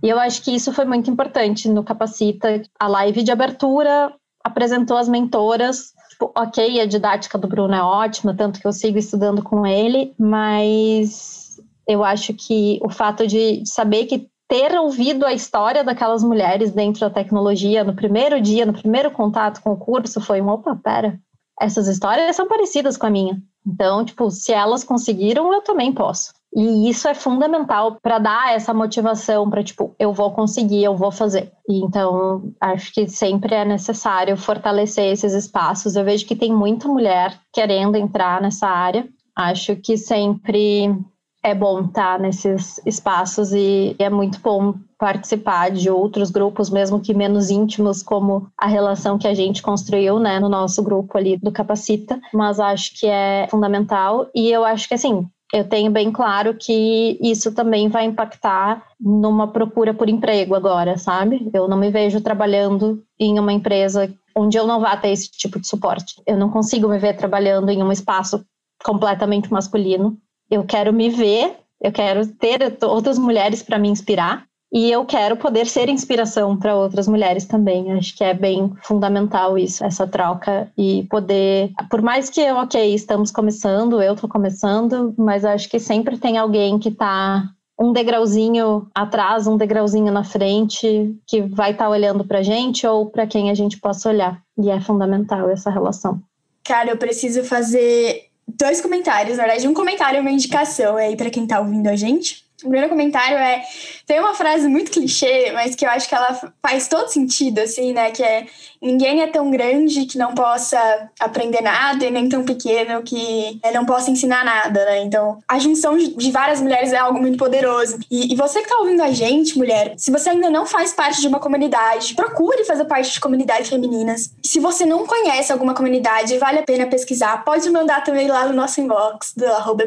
[0.02, 2.62] E eu acho que isso foi muito importante no Capacita.
[2.80, 5.93] A live de abertura apresentou as mentoras.
[6.14, 10.14] Tipo, ok, a didática do Bruno é ótima, tanto que eu sigo estudando com ele,
[10.16, 16.70] mas eu acho que o fato de saber que ter ouvido a história daquelas mulheres
[16.70, 20.76] dentro da tecnologia no primeiro dia, no primeiro contato com o curso, foi um opa,
[20.76, 21.18] pera,
[21.60, 23.42] essas histórias são parecidas com a minha.
[23.66, 26.32] Então, tipo, se elas conseguiram, eu também posso.
[26.56, 31.10] E isso é fundamental para dar essa motivação para, tipo, eu vou conseguir, eu vou
[31.10, 31.50] fazer.
[31.68, 35.96] Então, acho que sempre é necessário fortalecer esses espaços.
[35.96, 39.08] Eu vejo que tem muita mulher querendo entrar nessa área.
[39.36, 40.96] Acho que sempre
[41.44, 47.12] é bom estar nesses espaços e é muito bom participar de outros grupos, mesmo que
[47.12, 51.52] menos íntimos, como a relação que a gente construiu, né, no nosso grupo ali do
[51.52, 56.54] Capacita, mas acho que é fundamental e eu acho que assim, eu tenho bem claro
[56.54, 61.50] que isso também vai impactar numa procura por emprego agora, sabe?
[61.52, 65.60] Eu não me vejo trabalhando em uma empresa onde eu não vá ter esse tipo
[65.60, 66.20] de suporte.
[66.26, 68.44] Eu não consigo me ver trabalhando em um espaço
[68.82, 70.18] completamente masculino
[70.50, 75.36] eu quero me ver, eu quero ter outras mulheres para me inspirar e eu quero
[75.36, 77.92] poder ser inspiração para outras mulheres também.
[77.92, 83.30] Acho que é bem fundamental isso, essa troca e poder, por mais que ok, estamos
[83.30, 87.44] começando, eu estou começando, mas acho que sempre tem alguém que está
[87.78, 93.06] um degrauzinho atrás, um degrauzinho na frente, que vai estar tá olhando para gente ou
[93.06, 94.40] para quem a gente possa olhar.
[94.58, 96.20] E é fundamental essa relação.
[96.64, 101.30] Cara, eu preciso fazer dois comentários, na verdade, um comentário e uma indicação aí para
[101.30, 102.43] quem tá ouvindo a gente.
[102.62, 103.62] O primeiro comentário é:
[104.06, 107.92] tem uma frase muito clichê, mas que eu acho que ela faz todo sentido, assim,
[107.92, 108.10] né?
[108.10, 108.46] Que é:
[108.80, 113.72] ninguém é tão grande que não possa aprender nada e nem tão pequeno que é,
[113.72, 115.02] não possa ensinar nada, né?
[115.02, 117.98] Então, a junção de várias mulheres é algo muito poderoso.
[118.10, 121.20] E, e você que tá ouvindo a gente, mulher, se você ainda não faz parte
[121.20, 124.30] de uma comunidade, procure fazer parte de comunidades femininas.
[124.42, 128.46] E se você não conhece alguma comunidade, vale a pena pesquisar, pode mandar também lá
[128.46, 129.84] no nosso inbox do arroba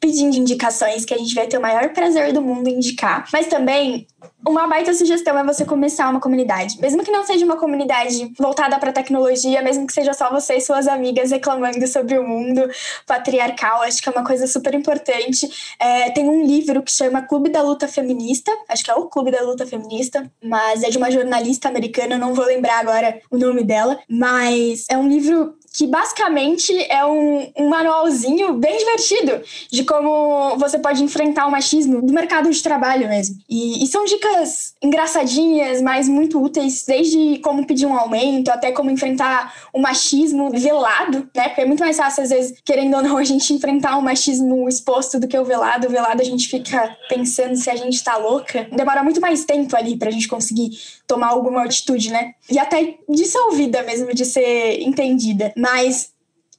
[0.00, 3.26] pedindo indicações que a gente vai ter uma maior prazer do mundo indicar.
[3.32, 4.06] Mas também
[4.46, 6.78] uma baita sugestão é você começar uma comunidade.
[6.80, 10.60] Mesmo que não seja uma comunidade voltada para tecnologia, mesmo que seja só você e
[10.60, 12.68] suas amigas reclamando sobre o mundo
[13.06, 15.48] patriarcal, acho que é uma coisa super importante.
[15.80, 19.30] É, tem um livro que chama Clube da Luta Feminista, acho que é o Clube
[19.30, 23.64] da Luta Feminista, mas é de uma jornalista americana, não vou lembrar agora o nome
[23.64, 30.56] dela, mas é um livro que basicamente é um, um, manualzinho bem divertido de como
[30.56, 33.36] você pode enfrentar o machismo do mercado de trabalho mesmo.
[33.50, 38.88] E, e, são dicas engraçadinhas, mas muito úteis, desde como pedir um aumento até como
[38.88, 41.48] enfrentar o machismo velado, né?
[41.48, 44.68] Porque é muito mais fácil, às vezes, querendo ou não, a gente enfrentar o machismo
[44.68, 45.88] exposto do que o velado.
[45.88, 48.68] O velado a gente fica pensando se a gente tá louca.
[48.70, 50.70] Demora muito mais tempo ali pra gente conseguir
[51.04, 52.34] tomar alguma atitude, né?
[52.48, 55.52] E até de ser ouvida mesmo, de ser entendida.
[55.64, 56.10] Mas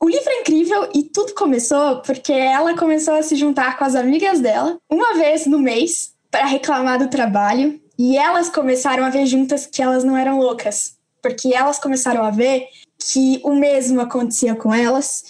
[0.02, 3.94] o livro é incrível e tudo começou porque ela começou a se juntar com as
[3.94, 9.28] amigas dela uma vez no mês para reclamar do trabalho e elas começaram a ver
[9.28, 14.56] juntas que elas não eram loucas, porque elas começaram a ver que o mesmo acontecia
[14.56, 15.24] com elas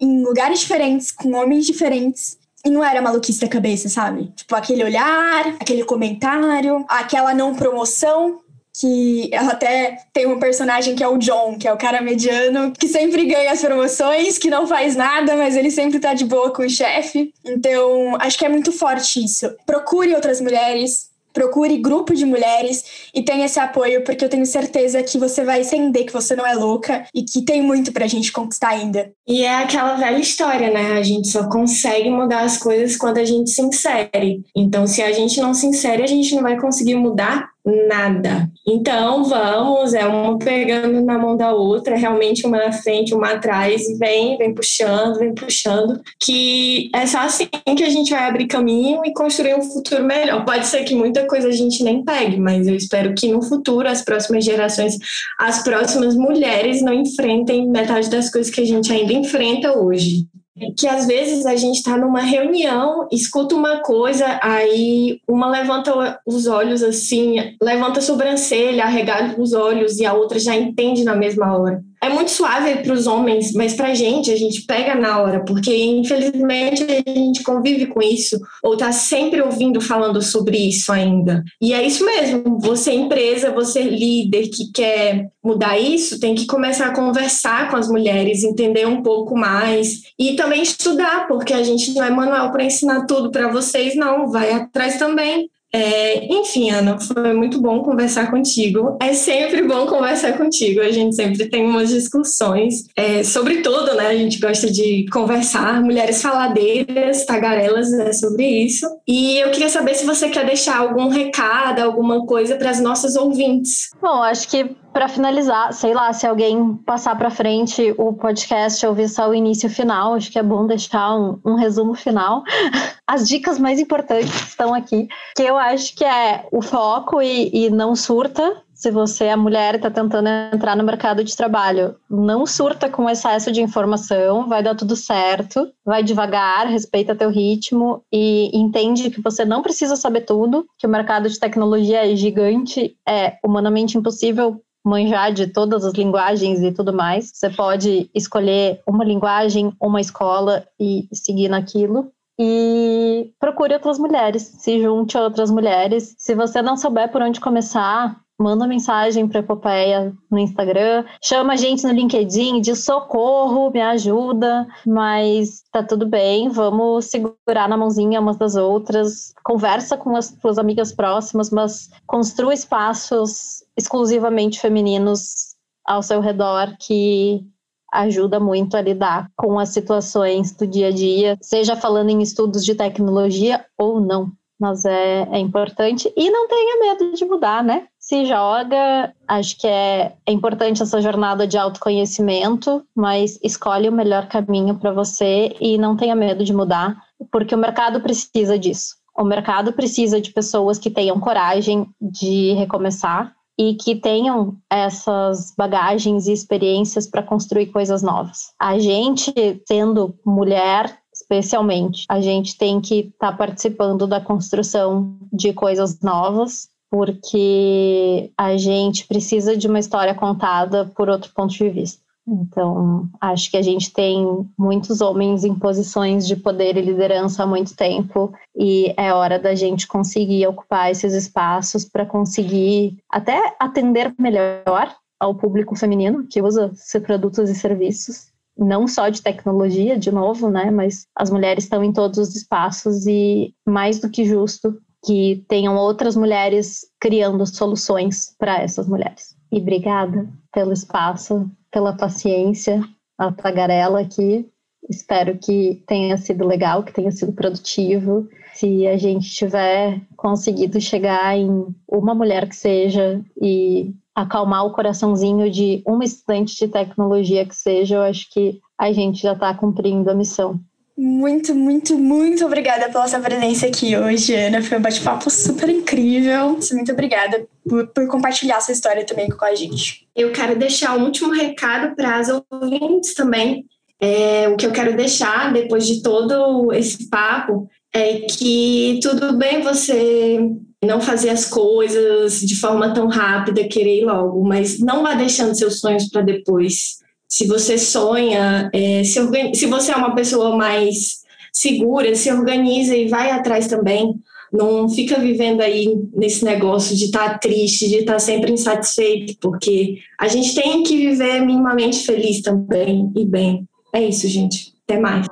[0.00, 2.36] em lugares diferentes, com homens diferentes.
[2.64, 4.32] E não era maluquice da cabeça, sabe?
[4.36, 8.40] Tipo, aquele olhar, aquele comentário, aquela não promoção
[8.80, 12.72] que ela até tem um personagem que é o John, que é o cara mediano,
[12.72, 16.50] que sempre ganha as promoções, que não faz nada, mas ele sempre tá de boa
[16.50, 17.32] com o chefe.
[17.44, 19.54] Então, acho que é muito forte isso.
[19.66, 25.02] Procure outras mulheres, procure grupo de mulheres e tenha esse apoio, porque eu tenho certeza
[25.02, 28.32] que você vai entender que você não é louca e que tem muito pra gente
[28.32, 29.12] conquistar ainda.
[29.26, 30.92] E é aquela velha história, né?
[30.98, 34.42] A gente só consegue mudar as coisas quando a gente se insere.
[34.56, 38.50] Então, se a gente não se insere, a gente não vai conseguir mudar nada.
[38.66, 43.88] Então vamos, é uma pegando na mão da outra, realmente uma na frente, uma atrás,
[43.88, 48.46] e vem, vem puxando, vem puxando, que é só assim que a gente vai abrir
[48.46, 50.44] caminho e construir um futuro melhor.
[50.44, 53.88] Pode ser que muita coisa a gente nem pegue, mas eu espero que no futuro,
[53.88, 54.96] as próximas gerações,
[55.38, 60.26] as próximas mulheres não enfrentem metade das coisas que a gente ainda enfrenta hoje
[60.76, 66.46] que às vezes a gente está numa reunião, escuta uma coisa, aí uma levanta os
[66.46, 71.56] olhos assim, levanta a sobrancelha, arregala os olhos e a outra já entende na mesma
[71.56, 75.20] hora é muito suave para os homens, mas para a gente, a gente pega na
[75.20, 80.90] hora, porque infelizmente a gente convive com isso, ou está sempre ouvindo falando sobre isso
[80.90, 81.44] ainda.
[81.60, 86.86] E é isso mesmo, você empresa, você líder que quer mudar isso, tem que começar
[86.86, 91.92] a conversar com as mulheres, entender um pouco mais e também estudar, porque a gente
[91.92, 95.50] não é manual para ensinar tudo para vocês, não, vai atrás também.
[95.72, 98.96] É, enfim, Ana, foi muito bom conversar contigo.
[99.00, 100.80] É sempre bom conversar contigo.
[100.80, 104.08] A gente sempre tem umas discussões é, sobre tudo, né?
[104.08, 105.80] A gente gosta de conversar.
[105.82, 108.86] Mulheres faladeiras, tagarelas, é sobre isso.
[109.06, 113.14] E eu queria saber se você quer deixar algum recado, alguma coisa para as nossas
[113.14, 113.90] ouvintes.
[114.00, 119.08] Bom, acho que para finalizar, sei lá, se alguém passar para frente o podcast ouvir
[119.08, 122.42] só o início e o final, acho que é bom deixar um, um resumo final.
[123.06, 127.70] As dicas mais importantes estão aqui, que eu acho que é o foco e, e
[127.70, 128.62] não surta.
[128.72, 133.10] Se você é mulher e está tentando entrar no mercado de trabalho, não surta com
[133.10, 139.20] excesso de informação, vai dar tudo certo, vai devagar, respeita teu ritmo e entende que
[139.20, 144.62] você não precisa saber tudo, que o mercado de tecnologia é gigante, é humanamente impossível
[144.84, 147.30] manjar de todas as linguagens e tudo mais.
[147.34, 152.10] Você pode escolher uma linguagem, uma escola e seguir naquilo.
[152.38, 156.14] E procure outras mulheres, se junte a outras mulheres.
[156.16, 161.56] Se você não souber por onde começar, manda mensagem para Epopeia no Instagram, chama a
[161.56, 168.18] gente no LinkedIn, diz socorro, me ajuda, mas tá tudo bem, vamos segurar na mãozinha
[168.18, 176.02] umas das outras, conversa com as suas amigas próximas, mas construa espaços exclusivamente femininos ao
[176.02, 177.44] seu redor que
[177.92, 182.64] ajuda muito a lidar com as situações do dia a dia, seja falando em estudos
[182.64, 186.12] de tecnologia ou não mas é, é importante.
[186.14, 187.88] E não tenha medo de mudar, né?
[188.10, 194.26] Se joga, acho que é, é importante essa jornada de autoconhecimento, mas escolhe o melhor
[194.26, 198.96] caminho para você e não tenha medo de mudar, porque o mercado precisa disso.
[199.16, 206.26] O mercado precisa de pessoas que tenham coragem de recomeçar e que tenham essas bagagens
[206.26, 208.52] e experiências para construir coisas novas.
[208.58, 209.32] A gente,
[209.68, 212.06] sendo mulher, especialmente.
[212.08, 219.06] A gente tem que estar tá participando da construção de coisas novas, porque a gente
[219.06, 222.02] precisa de uma história contada por outro ponto de vista.
[222.26, 227.46] Então, acho que a gente tem muitos homens em posições de poder e liderança há
[227.46, 234.14] muito tempo e é hora da gente conseguir ocupar esses espaços para conseguir até atender
[234.18, 240.12] melhor ao público feminino que usa seus produtos e serviços, não só de tecnologia, de
[240.12, 244.78] novo, né, mas as mulheres estão em todos os espaços e mais do que justo
[245.04, 249.36] que tenham outras mulheres criando soluções para essas mulheres.
[249.50, 252.82] E obrigada pelo espaço, pela paciência,
[253.18, 254.48] a tagarela aqui.
[254.88, 258.28] Espero que tenha sido legal, que tenha sido produtivo.
[258.54, 265.50] Se a gente tiver conseguido chegar em uma mulher que seja e acalmar o coraçãozinho
[265.50, 270.10] de uma estudante de tecnologia que seja, eu acho que a gente já está cumprindo
[270.10, 270.60] a missão.
[271.02, 274.62] Muito, muito, muito obrigada pela sua presença aqui hoje, Ana.
[274.62, 276.58] Foi um bate-papo super incrível.
[276.72, 280.06] Muito obrigada por, por, compartilhar sua história também com a gente.
[280.14, 283.64] Eu quero deixar um último recado para as ouvintes também.
[283.98, 289.62] É, o que eu quero deixar depois de todo esse papo é que tudo bem
[289.62, 290.38] você
[290.84, 295.54] não fazer as coisas de forma tão rápida, querer ir logo, mas não vá deixando
[295.54, 296.99] seus sonhos para depois
[297.30, 299.20] se você sonha, é, se,
[299.54, 301.20] se você é uma pessoa mais
[301.52, 304.16] segura, se organiza e vai atrás também.
[304.52, 309.36] Não fica vivendo aí nesse negócio de estar tá triste, de estar tá sempre insatisfeito,
[309.40, 313.64] porque a gente tem que viver minimamente feliz também e bem.
[313.92, 314.74] É isso, gente.
[314.84, 315.26] Até mais.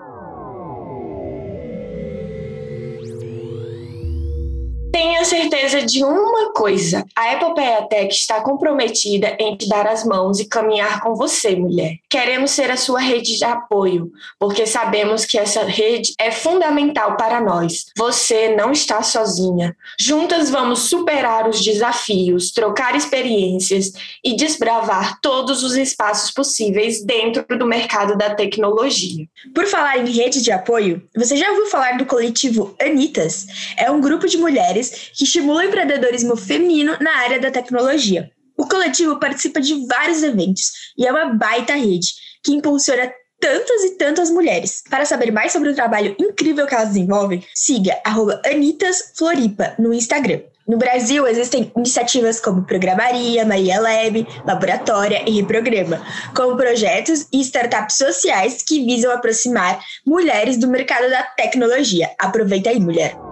[5.48, 10.44] Certeza de uma coisa: a Epopeia Tech está comprometida em te dar as mãos e
[10.44, 11.96] caminhar com você, mulher.
[12.08, 17.40] Queremos ser a sua rede de apoio, porque sabemos que essa rede é fundamental para
[17.40, 17.86] nós.
[17.96, 19.74] Você não está sozinha.
[19.98, 23.92] Juntas vamos superar os desafios, trocar experiências
[24.22, 29.26] e desbravar todos os espaços possíveis dentro do mercado da tecnologia.
[29.54, 33.46] Por falar em rede de apoio, você já ouviu falar do coletivo Anitas?
[33.76, 38.30] É um grupo de mulheres que estimulam o empreendedorismo feminino na área da tecnologia.
[38.56, 42.08] O coletivo participa de vários eventos e é uma baita rede
[42.42, 44.82] que impulsiona tantas e tantas mulheres.
[44.90, 47.96] Para saber mais sobre o trabalho incrível que elas desenvolvem, siga
[48.44, 50.40] @anitasfloripa no Instagram.
[50.66, 56.04] No Brasil, existem iniciativas como Programaria, Maria Lab, Laboratória e Reprograma,
[56.36, 62.10] como projetos e startups sociais que visam aproximar mulheres do mercado da tecnologia.
[62.18, 63.27] Aproveita aí, mulher!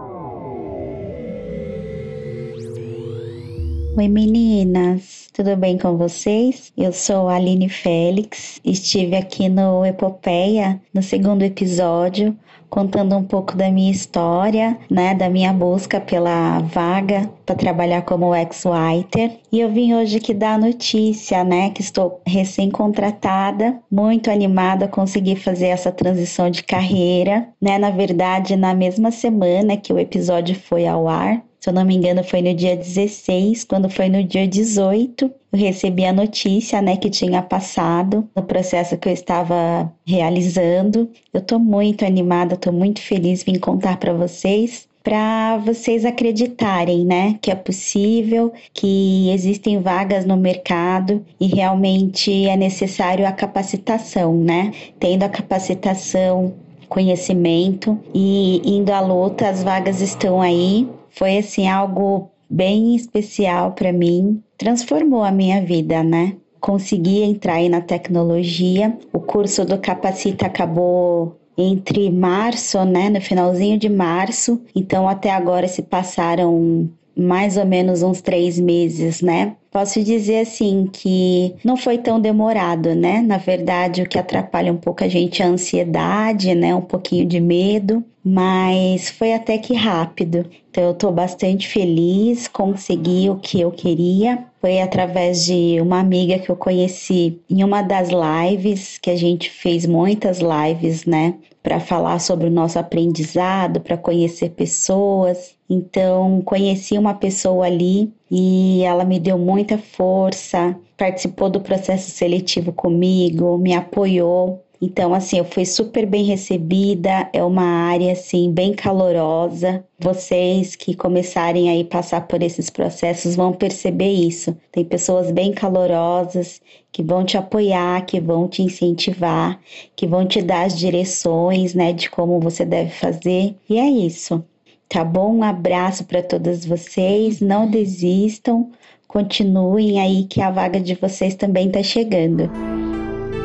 [3.99, 6.71] Oi meninas, tudo bem com vocês?
[6.77, 12.37] Eu sou a Aline Félix, estive aqui no Epopeia, no segundo episódio,
[12.69, 18.35] contando um pouco da minha história, né, da minha busca pela vaga para trabalhar como
[18.35, 19.39] ex-writer.
[19.51, 24.89] E eu vim hoje aqui dar a notícia, né, que estou recém-contratada, muito animada a
[24.89, 27.79] conseguir fazer essa transição de carreira, né?
[27.79, 31.97] Na verdade, na mesma semana que o episódio foi ao ar, se eu não me
[31.97, 36.97] engano, foi no dia 16, quando foi no dia 18, eu recebi a notícia, né,
[36.97, 41.11] que tinha passado no processo que eu estava realizando.
[41.35, 47.39] Eu tô muito animada, tô muito feliz vim contar para vocês para vocês acreditarem, né,
[47.41, 54.73] que é possível, que existem vagas no mercado e realmente é necessário a capacitação, né?
[54.99, 56.55] Tendo a capacitação,
[56.89, 63.93] conhecimento e indo à luta, as vagas estão aí foi assim algo bem especial para
[63.93, 66.37] mim, transformou a minha vida, né?
[66.61, 68.97] Consegui entrar aí na tecnologia.
[69.13, 74.61] O curso do Capacita acabou entre março, né, no finalzinho de março.
[74.75, 79.57] Então até agora se passaram mais ou menos uns três meses, né?
[79.71, 83.21] Posso dizer assim que não foi tão demorado, né?
[83.21, 86.75] Na verdade, o que atrapalha um pouco a gente é a ansiedade, né?
[86.75, 90.47] Um pouquinho de medo, mas foi até que rápido.
[90.71, 94.45] Então eu tô bastante feliz, consegui o que eu queria.
[94.61, 99.51] Foi através de uma amiga que eu conheci em uma das lives, que a gente
[99.51, 101.35] fez muitas lives, né?
[101.67, 105.57] Para falar sobre o nosso aprendizado, para conhecer pessoas.
[105.69, 112.73] Então, conheci uma pessoa ali e ela me deu muita força, participou do processo seletivo
[112.73, 114.65] comigo, me apoiou.
[114.81, 119.85] Então, assim, eu fui super bem recebida, é uma área, assim, bem calorosa.
[119.99, 124.57] Vocês que começarem aí passar por esses processos vão perceber isso.
[124.71, 126.61] Tem pessoas bem calorosas
[126.93, 129.59] que vão te apoiar, que vão te incentivar,
[129.95, 133.55] que vão te dar as direções, né, de como você deve fazer.
[133.69, 134.45] E é isso.
[134.89, 135.37] Tá bom?
[135.37, 137.41] Um abraço para todas vocês.
[137.41, 138.71] Não desistam.
[139.09, 142.76] Continuem aí que a vaga de vocês também tá chegando.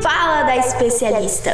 [0.01, 1.51] Fala da especialista.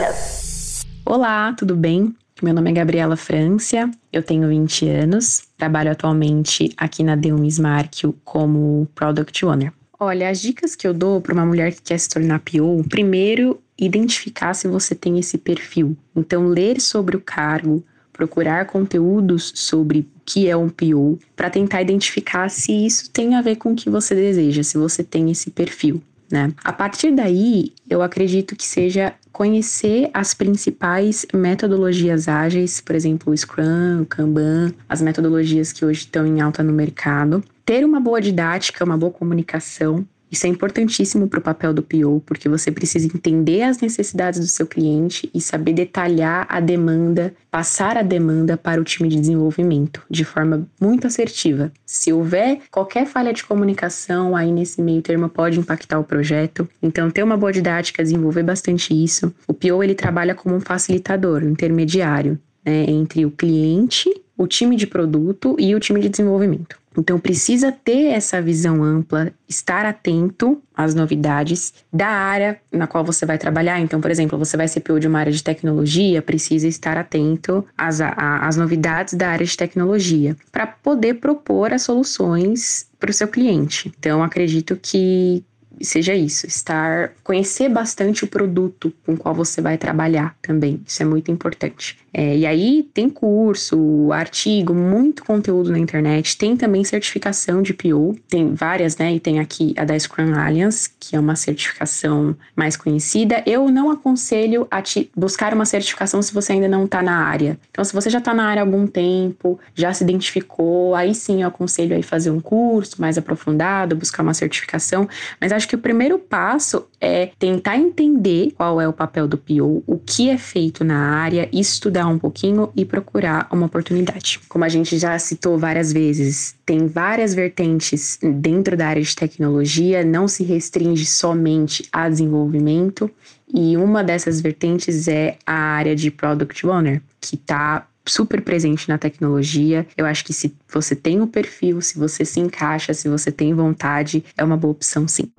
[1.06, 2.16] Olá, tudo bem?
[2.42, 8.04] Meu nome é Gabriela Francia, eu tenho 20 anos, trabalho atualmente aqui na D1 Smark
[8.24, 9.74] como Product Owner.
[10.00, 13.60] Olha, as dicas que eu dou para uma mulher que quer se tornar PO, primeiro,
[13.78, 15.98] identificar se você tem esse perfil.
[16.16, 17.84] Então, ler sobre o cargo,
[18.14, 23.42] procurar conteúdos sobre o que é um PO, para tentar identificar se isso tem a
[23.42, 26.02] ver com o que você deseja, se você tem esse perfil.
[26.30, 26.54] Né?
[26.64, 33.38] A partir daí, eu acredito que seja conhecer as principais metodologias ágeis, por exemplo, o
[33.38, 38.20] Scrum, o Kanban, as metodologias que hoje estão em alta no mercado, ter uma boa
[38.20, 43.08] didática, uma boa comunicação, isso é importantíssimo para o papel do PO, porque você precisa
[43.08, 48.80] entender as necessidades do seu cliente e saber detalhar a demanda, passar a demanda para
[48.82, 51.72] o time de desenvolvimento de forma muito assertiva.
[51.86, 56.68] Se houver qualquer falha de comunicação, aí nesse meio termo pode impactar o projeto.
[56.82, 59.34] Então, ter uma boa didática, desenvolver bastante isso.
[59.48, 64.76] O PO ele trabalha como um facilitador, um intermediário né, entre o cliente, o time
[64.76, 66.78] de produto e o time de desenvolvimento.
[66.98, 73.24] Então, precisa ter essa visão ampla, estar atento às novidades da área na qual você
[73.24, 73.80] vai trabalhar.
[73.80, 77.64] Então, por exemplo, você vai ser PO de uma área de tecnologia, precisa estar atento
[77.78, 83.28] às, às novidades da área de tecnologia para poder propor as soluções para o seu
[83.28, 83.94] cliente.
[84.00, 85.44] Então, acredito que
[85.82, 90.82] seja isso, estar conhecer bastante o produto com qual você vai trabalhar também.
[90.86, 91.98] Isso é muito importante.
[92.14, 96.38] É, e aí tem curso, artigo, muito conteúdo na internet.
[96.38, 99.14] Tem também certificação de PO, tem várias, né?
[99.14, 103.44] E tem aqui a da Scrum Alliance, que é uma certificação mais conhecida.
[103.46, 107.58] Eu não aconselho a te buscar uma certificação se você ainda não está na área.
[107.72, 111.42] Então, se você já está na área há algum tempo, já se identificou, aí sim
[111.42, 115.08] eu aconselho aí fazer um curso mais aprofundado, buscar uma certificação.
[115.40, 119.84] Mas acho que o primeiro passo é tentar entender qual é o papel do PO,
[119.86, 124.40] o que é feito na área, estudar um pouquinho e procurar uma oportunidade.
[124.48, 130.04] Como a gente já citou várias vezes, tem várias vertentes dentro da área de tecnologia,
[130.04, 133.10] não se restringe somente a desenvolvimento,
[133.54, 138.98] e uma dessas vertentes é a área de Product Owner, que está super presente na
[138.98, 139.86] tecnologia.
[139.98, 143.54] Eu acho que se você tem o perfil, se você se encaixa, se você tem
[143.54, 145.32] vontade, é uma boa opção sim.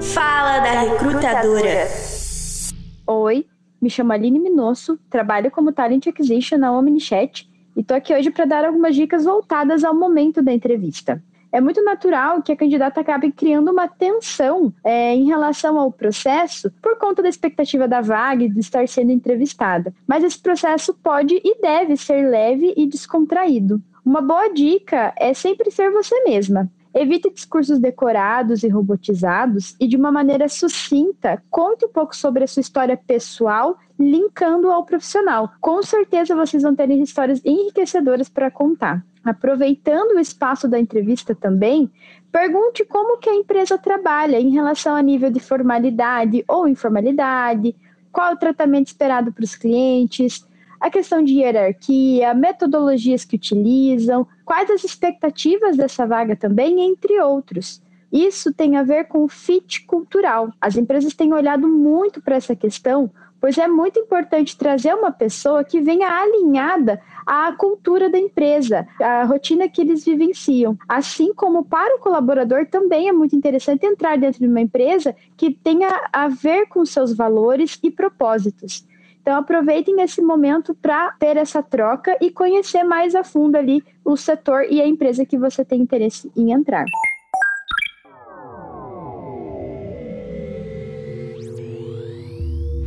[0.00, 1.88] Fala da recrutadora.
[3.06, 3.46] Oi,
[3.80, 8.44] me chamo Aline Minosso, trabalho como Talent Acquisition na OmniChat e tô aqui hoje para
[8.44, 11.22] dar algumas dicas voltadas ao momento da entrevista.
[11.52, 16.70] É muito natural que a candidata acabe criando uma tensão é, em relação ao processo
[16.80, 19.92] por conta da expectativa da vaga e de estar sendo entrevistada.
[20.06, 23.82] Mas esse processo pode e deve ser leve e descontraído.
[24.04, 26.70] Uma boa dica é sempre ser você mesma.
[26.92, 32.46] Evite discursos decorados e robotizados e, de uma maneira sucinta, conte um pouco sobre a
[32.48, 35.52] sua história pessoal, linkando ao profissional.
[35.60, 39.04] Com certeza vocês vão ter histórias enriquecedoras para contar.
[39.24, 41.90] Aproveitando o espaço da entrevista também,
[42.32, 47.76] pergunte como que a empresa trabalha em relação a nível de formalidade ou informalidade,
[48.10, 50.44] qual o tratamento esperado para os clientes,
[50.80, 57.82] a questão de hierarquia, metodologias que utilizam, quais as expectativas dessa vaga também, entre outros.
[58.10, 60.52] Isso tem a ver com o fit cultural.
[60.60, 63.10] As empresas têm olhado muito para essa questão,
[63.40, 69.22] pois é muito importante trazer uma pessoa que venha alinhada à cultura da empresa, à
[69.24, 70.76] rotina que eles vivenciam.
[70.88, 75.52] Assim como para o colaborador também é muito interessante entrar dentro de uma empresa que
[75.52, 78.84] tenha a ver com seus valores e propósitos.
[79.30, 84.16] Então aproveitem esse momento para ter essa troca e conhecer mais a fundo ali o
[84.16, 86.84] setor e a empresa que você tem interesse em entrar.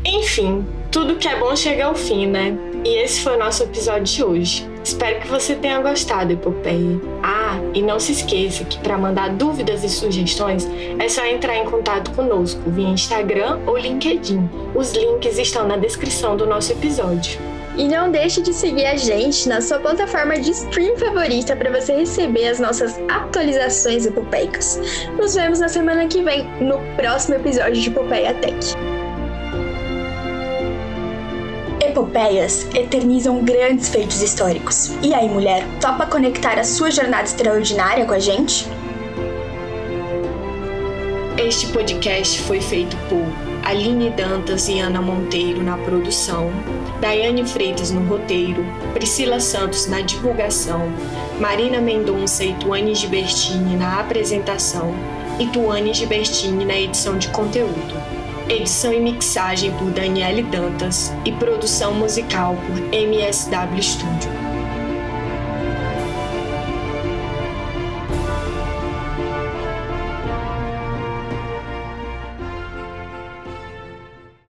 [0.05, 2.57] Enfim, tudo que é bom chega ao fim, né?
[2.83, 4.72] E esse foi o nosso episódio de hoje.
[4.93, 7.01] Espero que você tenha gostado, Epopeia.
[7.23, 10.69] Ah, e não se esqueça que para mandar dúvidas e sugestões
[10.99, 14.47] é só entrar em contato conosco via Instagram ou LinkedIn.
[14.75, 17.41] Os links estão na descrição do nosso episódio.
[17.75, 21.95] E não deixe de seguir a gente na sua plataforma de stream favorita para você
[21.95, 24.79] receber as nossas atualizações epopeicas.
[25.19, 28.92] Nos vemos na semana que vem, no próximo episódio de Epopeia Tech.
[31.93, 34.91] Epopeias eternizam grandes feitos históricos.
[35.03, 38.67] E aí, mulher, topa conectar a sua jornada extraordinária com a gente?
[41.37, 43.23] Este podcast foi feito por
[43.63, 46.49] Aline Dantas e Ana Monteiro na produção,
[46.99, 48.65] Daiane Freitas no roteiro,
[48.95, 50.91] Priscila Santos na divulgação,
[51.39, 54.95] Marina Mendonça e Tuane Gibertini na apresentação
[55.39, 58.12] e Tuane Gibertini na edição de conteúdo.
[58.53, 64.42] Edição e mixagem por Daniele Dantas e produção musical por MSW Studio.